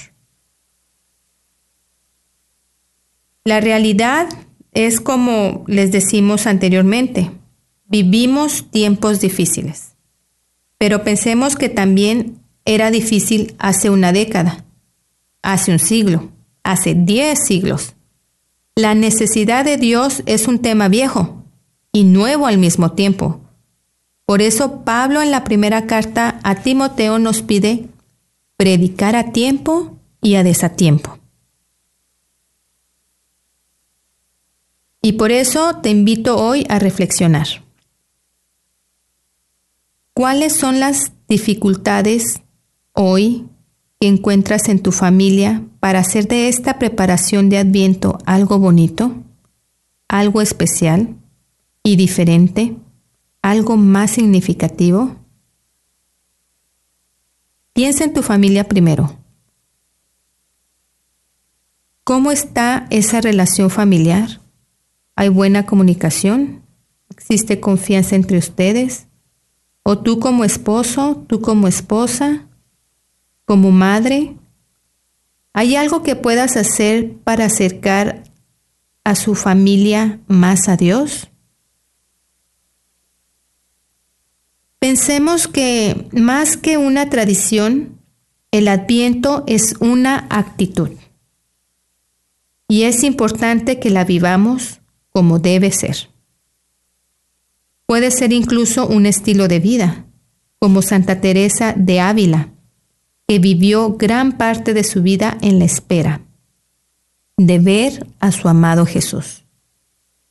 La 3.47 3.61
realidad 3.61 4.27
es 4.73 5.01
como 5.01 5.65
les 5.67 5.93
decimos 5.93 6.47
anteriormente, 6.47 7.31
vivimos 7.85 8.71
tiempos 8.71 9.21
difíciles, 9.21 9.97
pero 10.79 11.05
pensemos 11.05 11.55
que 11.55 11.69
también 11.69 12.39
era 12.65 12.91
difícil 12.91 13.55
hace 13.59 13.91
una 13.91 14.13
década, 14.13 14.65
hace 15.43 15.73
un 15.73 15.79
siglo, 15.79 16.31
hace 16.63 16.95
diez 16.95 17.39
siglos. 17.47 17.95
La 18.75 18.95
necesidad 18.95 19.67
de 19.67 19.77
Dios 19.77 20.23
es 20.25 20.49
un 20.49 20.61
tema 20.61 20.89
viejo 20.89 21.45
y 21.93 22.05
nuevo 22.05 22.47
al 22.47 22.57
mismo 22.57 22.93
tiempo. 22.93 23.41
Por 24.25 24.41
eso 24.41 24.85
Pablo 24.85 25.21
en 25.21 25.31
la 25.31 25.45
primera 25.45 25.87
carta 25.87 26.41
a 26.45 26.63
Timoteo 26.63 27.19
nos 27.19 27.43
pide 27.43 27.89
predicar 28.57 29.17
a 29.17 29.33
tiempo 29.33 29.99
y 30.23 30.37
a 30.37 30.43
desatiempo. 30.43 31.19
Y 35.05 35.13
por 35.13 35.33
eso 35.33 35.81
te 35.83 35.91
invito 35.91 36.39
hoy 36.39 36.65
a 36.71 36.79
reflexionar. 36.79 37.47
¿Cuáles 40.15 40.57
son 40.57 40.81
las 40.81 41.13
dificultades 41.29 42.41
hoy 42.95 43.47
que 44.01 44.09
encuentras 44.09 44.71
en 44.71 44.83
tu 44.83 44.93
familia 44.93 45.63
para 45.79 45.99
hacer 45.99 46.27
de 46.27 46.49
esta 46.49 46.79
preparación 46.79 47.51
de 47.51 47.59
Adviento 47.59 48.17
algo 48.25 48.59
bonito, 48.59 49.15
algo 50.09 50.41
especial 50.41 51.15
y 51.83 51.97
diferente, 51.97 52.75
algo 53.43 53.77
más 53.77 54.13
significativo? 54.13 55.17
Piensa 57.75 58.05
en 58.05 58.15
tu 58.15 58.23
familia 58.23 58.65
primero. 58.65 59.19
¿Cómo 62.05 62.31
está 62.31 62.87
esa 62.89 63.21
relación 63.21 63.69
familiar? 63.69 64.41
¿Hay 65.17 65.29
buena 65.29 65.65
comunicación? 65.67 66.63
¿Existe 67.11 67.61
confianza 67.61 68.17
entre 68.17 68.39
ustedes? 68.39 69.07
¿O 69.85 69.99
tú 69.99 70.19
como 70.19 70.45
esposo, 70.45 71.25
tú 71.29 71.41
como 71.41 71.69
esposa, 71.69 72.49
como 73.45 73.71
madre? 73.71 74.37
¿Hay 75.53 75.77
algo 75.77 76.03
que 76.03 76.17
puedas 76.17 76.57
hacer 76.57 77.13
para 77.23 77.45
acercar 77.45 78.25
a 79.05 79.15
su 79.15 79.35
familia 79.35 80.21
más 80.27 80.69
a 80.69 80.77
Dios? 80.77 81.29
Pensemos 84.81 85.47
que 85.47 86.09
más 86.13 86.57
que 86.57 86.77
una 86.77 87.09
tradición, 87.09 88.01
el 88.51 88.69
adviento 88.69 89.45
es 89.47 89.77
una 89.81 90.27
actitud. 90.29 90.91
Y 92.69 92.83
es 92.83 93.05
importante 93.05 93.79
que 93.79 93.91
la 93.91 94.05
vivamos 94.05 94.81
como 95.15 95.39
debe 95.39 95.71
ser. 95.71 96.11
Puede 97.87 98.11
ser 98.11 98.33
incluso 98.33 98.89
un 98.89 99.07
estilo 99.07 99.47
de 99.47 99.61
vida, 99.61 100.07
como 100.59 100.83
Santa 100.83 101.21
Teresa 101.21 101.73
de 101.77 102.01
Ávila, 102.01 102.49
que 103.29 103.39
vivió 103.39 103.97
gran 103.97 104.37
parte 104.37 104.75
de 104.75 104.83
su 104.83 105.03
vida 105.03 105.39
en 105.41 105.61
la 105.61 105.67
espera, 105.67 106.23
de 107.37 107.59
ver 107.61 108.07
a 108.19 108.33
su 108.33 108.49
amado 108.49 108.87
Jesús. 108.87 109.45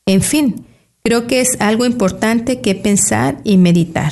En 0.05 0.21
fin, 0.21 0.65
creo 1.01 1.27
que 1.27 1.39
es 1.39 1.55
algo 1.59 1.85
importante 1.85 2.59
que 2.59 2.75
pensar 2.75 3.39
y 3.45 3.55
meditar. 3.55 4.11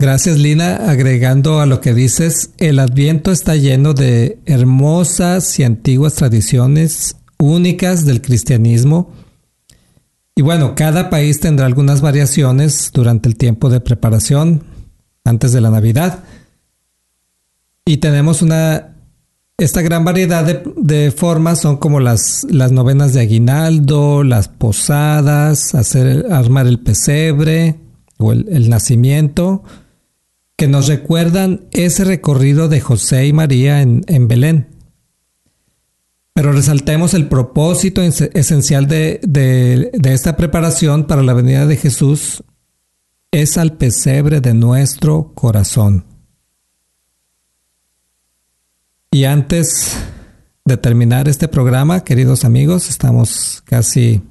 Gracias 0.00 0.38
Lina. 0.38 0.90
Agregando 0.90 1.60
a 1.60 1.66
lo 1.66 1.80
que 1.80 1.94
dices, 1.94 2.50
el 2.58 2.78
adviento 2.78 3.32
está 3.32 3.56
lleno 3.56 3.94
de 3.94 4.38
hermosas 4.44 5.58
y 5.58 5.64
antiguas 5.64 6.14
tradiciones 6.14 7.16
únicas 7.38 8.04
del 8.04 8.20
cristianismo. 8.20 9.12
Y 10.34 10.42
bueno, 10.42 10.74
cada 10.74 11.10
país 11.10 11.40
tendrá 11.40 11.66
algunas 11.66 12.00
variaciones 12.00 12.90
durante 12.92 13.28
el 13.28 13.36
tiempo 13.36 13.70
de 13.70 13.80
preparación 13.80 14.62
antes 15.24 15.52
de 15.52 15.60
la 15.60 15.70
Navidad. 15.70 16.24
Y 17.84 17.98
tenemos 17.98 18.42
una... 18.42 18.94
Esta 19.56 19.82
gran 19.82 20.04
variedad 20.04 20.44
de, 20.44 21.10
formas 21.10 21.60
son 21.60 21.78
como 21.78 21.98
las, 21.98 22.46
las, 22.48 22.70
novenas 22.70 23.12
de 23.12 23.22
aguinaldo, 23.22 24.22
las 24.22 24.46
posadas, 24.46 25.74
hacer, 25.74 26.26
armar 26.30 26.68
el 26.68 26.78
pesebre 26.78 27.80
o 28.18 28.30
el 28.30 28.70
nacimiento, 28.70 29.64
que 30.54 30.68
nos 30.68 30.86
recuerdan 30.86 31.62
ese 31.72 32.04
recorrido 32.04 32.68
de 32.68 32.80
José 32.80 33.26
y 33.26 33.32
María 33.32 33.82
en, 33.82 34.02
en 34.06 34.28
Belén. 34.28 34.77
Pero 36.38 36.52
resaltemos 36.52 37.14
el 37.14 37.26
propósito 37.26 38.00
esencial 38.00 38.86
de, 38.86 39.90
esta 40.04 40.36
preparación 40.36 41.08
para 41.08 41.24
la 41.24 41.34
venida 41.34 41.66
de 41.66 41.76
Jesús 41.76 42.44
es 43.32 43.58
al 43.58 43.72
pesebre 43.72 44.40
de 44.40 44.54
nuestro 44.54 45.32
corazón. 45.34 46.04
Y 49.10 49.24
antes 49.24 49.98
de 50.64 50.76
terminar 50.76 51.28
este 51.28 51.48
programa, 51.48 52.04
queridos 52.04 52.44
amigos, 52.44 52.88
estamos 52.88 53.60
casi 53.64 54.22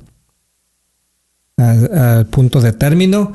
al 1.57 2.25
punto 2.27 2.61
de 2.61 2.71
término. 2.71 3.33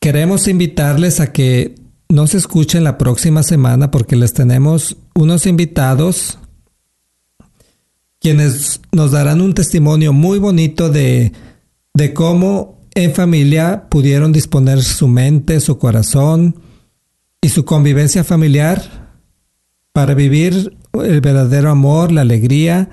Queremos 0.00 0.48
invitarles 0.48 1.20
a 1.20 1.30
que 1.30 1.76
nos 2.08 2.34
escuchen 2.34 2.82
la 2.82 2.98
próxima 2.98 3.44
semana 3.44 3.92
porque 3.92 4.16
les 4.16 4.32
tenemos 4.32 4.96
unos 5.14 5.46
invitados 5.46 6.40
quienes 8.20 8.80
nos 8.92 9.12
darán 9.12 9.40
un 9.40 9.54
testimonio 9.54 10.12
muy 10.12 10.38
bonito 10.38 10.88
de, 10.88 11.32
de 11.94 12.14
cómo 12.14 12.78
en 12.94 13.14
familia 13.14 13.88
pudieron 13.88 14.32
disponer 14.32 14.82
su 14.82 15.08
mente, 15.08 15.60
su 15.60 15.78
corazón 15.78 16.56
y 17.40 17.50
su 17.50 17.64
convivencia 17.64 18.24
familiar 18.24 19.08
para 19.92 20.14
vivir 20.14 20.76
el 20.92 21.20
verdadero 21.20 21.70
amor, 21.70 22.12
la 22.12 22.22
alegría, 22.22 22.90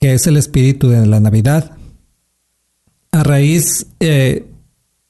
que 0.00 0.14
es 0.14 0.26
el 0.26 0.36
espíritu 0.36 0.88
de 0.88 1.06
la 1.06 1.20
Navidad. 1.20 1.72
A 3.10 3.22
raíz 3.22 3.86
eh, 4.00 4.46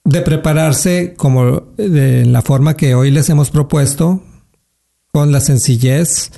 de 0.04 0.20
prepararse 0.22 1.14
como 1.16 1.72
de 1.76 2.24
la 2.24 2.42
forma 2.42 2.76
que 2.76 2.94
hoy 2.94 3.10
les 3.10 3.28
hemos 3.28 3.50
propuesto, 3.50 4.22
con 5.12 5.32
la 5.32 5.40
sencillez 5.40 6.30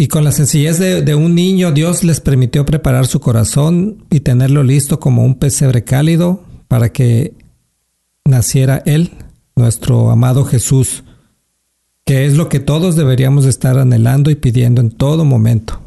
y 0.00 0.08
con 0.08 0.24
la 0.24 0.32
sencillez 0.32 0.78
de, 0.78 1.14
un 1.14 1.34
niño, 1.34 1.72
Dios 1.72 2.04
les 2.04 2.22
permitió 2.22 2.64
preparar 2.64 3.06
su 3.06 3.20
corazón 3.20 4.06
y 4.08 4.20
tenerlo 4.20 4.62
listo 4.62 4.98
como 4.98 5.26
un 5.26 5.34
pesebre 5.34 5.84
cálido 5.84 6.42
para 6.68 6.90
que 6.90 7.34
naciera 8.24 8.82
Él, 8.86 9.10
nuestro 9.56 10.10
amado 10.10 10.46
Jesús, 10.46 11.04
que 12.06 12.24
es 12.24 12.34
lo 12.38 12.48
que 12.48 12.60
todos 12.60 12.96
deberíamos 12.96 13.44
estar 13.44 13.78
anhelando 13.78 14.30
y 14.30 14.36
pidiendo 14.36 14.80
en 14.80 14.90
todo 14.90 15.26
momento. 15.26 15.82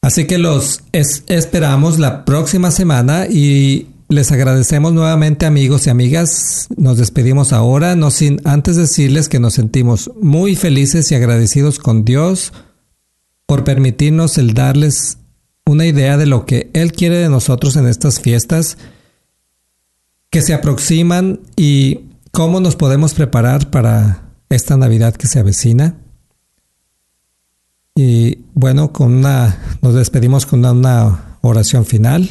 Así 0.00 0.26
que 0.26 0.38
los 0.38 0.80
esperamos 0.92 1.98
la 1.98 2.24
próxima 2.24 2.70
semana 2.70 3.26
y 3.26 3.88
les 4.08 4.32
agradecemos 4.32 4.92
nuevamente 4.92 5.46
amigos 5.46 5.86
y 5.86 5.90
amigas. 5.90 6.68
Nos 6.76 6.98
despedimos 6.98 7.52
ahora, 7.52 7.94
no 7.94 8.10
sin 8.10 8.40
antes 8.44 8.76
decirles 8.76 9.28
que 9.28 9.40
nos 9.40 9.54
sentimos 9.54 10.10
muy 10.20 10.56
felices 10.56 11.10
y 11.12 11.14
agradecidos 11.14 11.78
con 11.78 12.04
Dios 12.04 12.52
por 13.46 13.64
permitirnos 13.64 14.38
el 14.38 14.54
darles 14.54 15.18
una 15.66 15.86
idea 15.86 16.16
de 16.16 16.26
lo 16.26 16.46
que 16.46 16.70
Él 16.72 16.92
quiere 16.92 17.16
de 17.16 17.28
nosotros 17.28 17.76
en 17.76 17.86
estas 17.86 18.20
fiestas 18.20 18.78
que 20.30 20.42
se 20.42 20.54
aproximan 20.54 21.40
y 21.56 22.00
cómo 22.32 22.60
nos 22.60 22.76
podemos 22.76 23.14
preparar 23.14 23.70
para 23.70 24.30
esta 24.48 24.76
Navidad 24.76 25.14
que 25.14 25.26
se 25.26 25.38
avecina. 25.38 25.96
Y 27.94 28.44
bueno, 28.54 28.92
con 28.92 29.12
una, 29.12 29.58
nos 29.82 29.94
despedimos 29.94 30.46
con 30.46 30.64
una, 30.64 31.24
oración 31.40 31.84
final. 31.84 32.30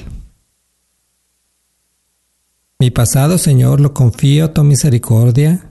Mi 2.79 2.91
pasado, 2.91 3.39
Señor, 3.39 3.81
lo 3.81 3.93
confío 3.93 4.45
a 4.45 4.53
tu 4.53 4.63
misericordia, 4.63 5.67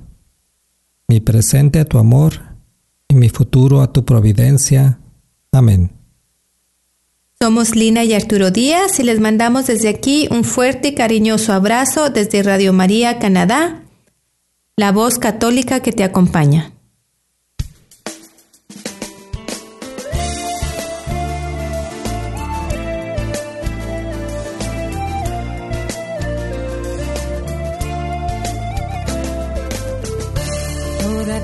mi 1.07 1.21
presente 1.21 1.79
a 1.79 1.85
tu 1.85 1.99
amor 1.99 2.57
y 3.09 3.15
mi 3.15 3.29
futuro 3.29 3.81
a 3.81 3.93
tu 3.93 4.05
providencia. 4.05 4.99
Amén. 5.53 5.93
Somos 7.39 7.77
Lina 7.77 8.03
y 8.03 8.13
Arturo 8.13 8.51
Díaz 8.51 8.99
y 8.99 9.05
les 9.05 9.21
mandamos 9.21 9.67
desde 9.67 9.89
aquí 9.89 10.27
un 10.33 10.43
fuerte 10.43 10.89
y 10.89 10.95
cariñoso 10.95 11.53
abrazo 11.53 12.11
desde 12.11 12.43
Radio 12.43 12.73
María, 12.73 13.21
Canadá, 13.21 13.85
la 14.77 14.91
voz 14.91 15.19
católica 15.19 15.81
que 15.81 15.93
te 15.93 16.03
acompaña. 16.03 16.76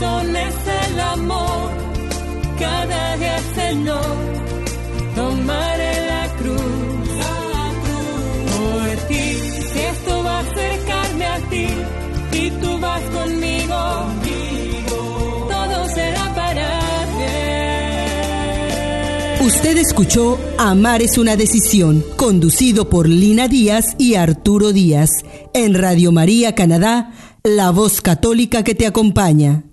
es 0.00 0.54
el 0.90 1.00
amor, 1.00 1.70
cada 2.58 3.16
día 3.16 3.38
Señor, 3.54 4.16
tomaré 5.16 6.06
la 6.06 6.28
cruz, 6.36 6.60
la 7.18 7.70
cruz 7.82 8.52
por 8.54 8.86
ti, 9.08 9.24
esto 9.90 10.22
va 10.22 10.38
a 10.38 10.40
acercarme 10.40 11.26
a 11.26 11.38
ti, 11.50 11.66
y 12.32 12.50
tú 12.50 12.78
vas 12.78 13.02
conmigo, 13.02 13.76
todo 15.48 15.88
será 15.88 16.34
para 16.34 16.68
ti. 19.40 19.44
Usted 19.46 19.78
escuchó 19.78 20.38
Amar 20.58 21.02
es 21.02 21.18
una 21.18 21.34
decisión, 21.34 22.04
conducido 22.16 22.88
por 22.88 23.08
Lina 23.08 23.48
Díaz 23.48 23.96
y 23.98 24.14
Arturo 24.14 24.72
Díaz, 24.72 25.10
en 25.54 25.74
Radio 25.74 26.12
María 26.12 26.54
Canadá, 26.54 27.12
la 27.42 27.70
voz 27.70 28.00
católica 28.00 28.62
que 28.62 28.76
te 28.76 28.86
acompaña. 28.86 29.64